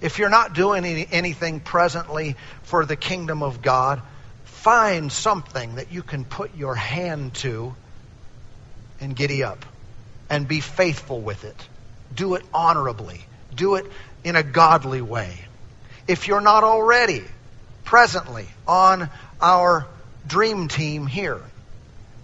If 0.00 0.18
you're 0.18 0.30
not 0.30 0.54
doing 0.54 0.84
any, 0.86 1.06
anything 1.12 1.60
presently 1.60 2.36
for 2.62 2.86
the 2.86 2.96
kingdom 2.96 3.42
of 3.42 3.60
God, 3.60 4.02
find 4.44 5.12
something 5.12 5.74
that 5.74 5.92
you 5.92 6.02
can 6.02 6.24
put 6.24 6.56
your 6.56 6.74
hand 6.74 7.34
to 7.34 7.74
and 9.00 9.14
giddy 9.14 9.44
up 9.44 9.64
and 10.30 10.48
be 10.48 10.60
faithful 10.60 11.20
with 11.20 11.44
it. 11.44 11.68
Do 12.14 12.34
it 12.34 12.42
honorably. 12.52 13.20
Do 13.54 13.76
it 13.76 13.86
in 14.24 14.36
a 14.36 14.42
godly 14.42 15.02
way. 15.02 15.36
If 16.06 16.28
you're 16.28 16.40
not 16.40 16.64
already 16.64 17.22
presently 17.84 18.46
on 18.66 19.10
our 19.40 19.86
dream 20.26 20.68
team 20.68 21.06
here 21.06 21.40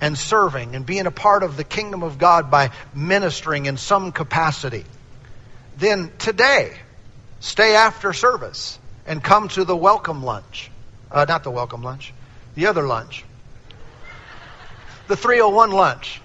and 0.00 0.16
serving 0.16 0.74
and 0.74 0.86
being 0.86 1.06
a 1.06 1.10
part 1.10 1.42
of 1.42 1.56
the 1.56 1.64
kingdom 1.64 2.02
of 2.02 2.18
God 2.18 2.50
by 2.50 2.70
ministering 2.94 3.66
in 3.66 3.76
some 3.76 4.12
capacity, 4.12 4.84
then 5.76 6.10
today, 6.18 6.76
stay 7.40 7.74
after 7.74 8.12
service 8.12 8.78
and 9.06 9.22
come 9.22 9.48
to 9.48 9.64
the 9.64 9.76
welcome 9.76 10.22
lunch. 10.22 10.70
Uh, 11.10 11.24
not 11.26 11.44
the 11.44 11.50
welcome 11.50 11.82
lunch, 11.82 12.12
the 12.54 12.66
other 12.66 12.82
lunch. 12.82 13.24
The 15.06 15.16
301 15.16 15.70
lunch 15.70 16.20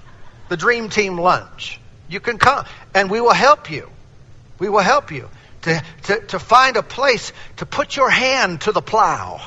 the 0.53 0.57
Dream 0.57 0.89
Team 0.89 1.17
lunch. 1.17 1.79
You 2.13 2.19
can 2.19 2.37
come, 2.37 2.65
and 2.93 3.09
we 3.09 3.19
will 3.19 3.33
help 3.33 3.71
you. 3.71 3.89
We 4.59 4.69
will 4.69 4.79
help 4.79 5.11
you 5.11 5.29
to, 5.63 5.83
to, 6.03 6.19
to 6.27 6.39
find 6.39 6.77
a 6.77 6.83
place 6.83 7.33
to 7.57 7.65
put 7.65 7.95
your 7.97 8.09
hand 8.09 8.61
to 8.61 8.71
the 8.71 8.83
plow. 8.83 9.41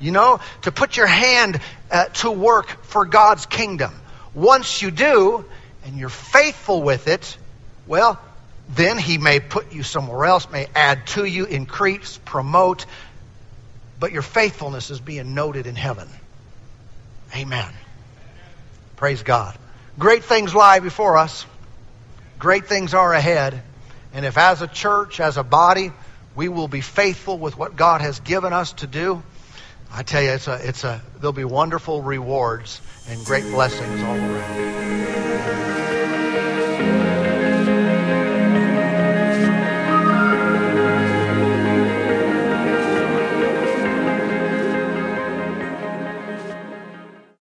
You 0.00 0.10
know, 0.10 0.40
to 0.62 0.72
put 0.72 0.96
your 0.96 1.06
hand 1.06 1.60
uh, 1.88 2.06
to 2.06 2.30
work 2.32 2.66
for 2.86 3.04
God's 3.04 3.46
kingdom. 3.46 3.94
Once 4.34 4.82
you 4.82 4.90
do, 4.90 5.44
and 5.84 5.96
you're 5.96 6.08
faithful 6.08 6.82
with 6.82 7.06
it, 7.06 7.38
well, 7.86 8.18
then 8.68 8.98
He 8.98 9.18
may 9.18 9.38
put 9.38 9.72
you 9.72 9.84
somewhere 9.84 10.24
else, 10.24 10.50
may 10.50 10.66
add 10.74 11.06
to 11.08 11.24
you, 11.24 11.44
increase, 11.44 12.18
promote, 12.24 12.84
but 14.00 14.10
your 14.10 14.22
faithfulness 14.22 14.90
is 14.90 14.98
being 14.98 15.34
noted 15.34 15.68
in 15.68 15.76
heaven. 15.76 16.08
Amen. 17.36 17.72
Praise 18.96 19.22
God. 19.22 19.56
Great 20.00 20.24
things 20.24 20.52
lie 20.52 20.80
before 20.80 21.16
us. 21.16 21.46
Great 22.42 22.66
things 22.66 22.92
are 22.92 23.14
ahead. 23.14 23.62
And 24.12 24.26
if 24.26 24.36
as 24.36 24.62
a 24.62 24.66
church, 24.66 25.20
as 25.20 25.36
a 25.36 25.44
body, 25.44 25.92
we 26.34 26.48
will 26.48 26.66
be 26.66 26.80
faithful 26.80 27.38
with 27.38 27.56
what 27.56 27.76
God 27.76 28.00
has 28.00 28.18
given 28.18 28.52
us 28.52 28.72
to 28.72 28.88
do, 28.88 29.22
I 29.92 30.02
tell 30.02 30.20
you, 30.20 30.30
it's 30.30 30.48
a, 30.48 30.68
it's 30.68 30.82
a, 30.82 31.00
there'll 31.20 31.32
be 31.32 31.44
wonderful 31.44 32.02
rewards 32.02 32.80
and 33.08 33.24
great 33.24 33.44
blessings 33.44 34.02
all 34.02 34.16
around. 34.16 35.91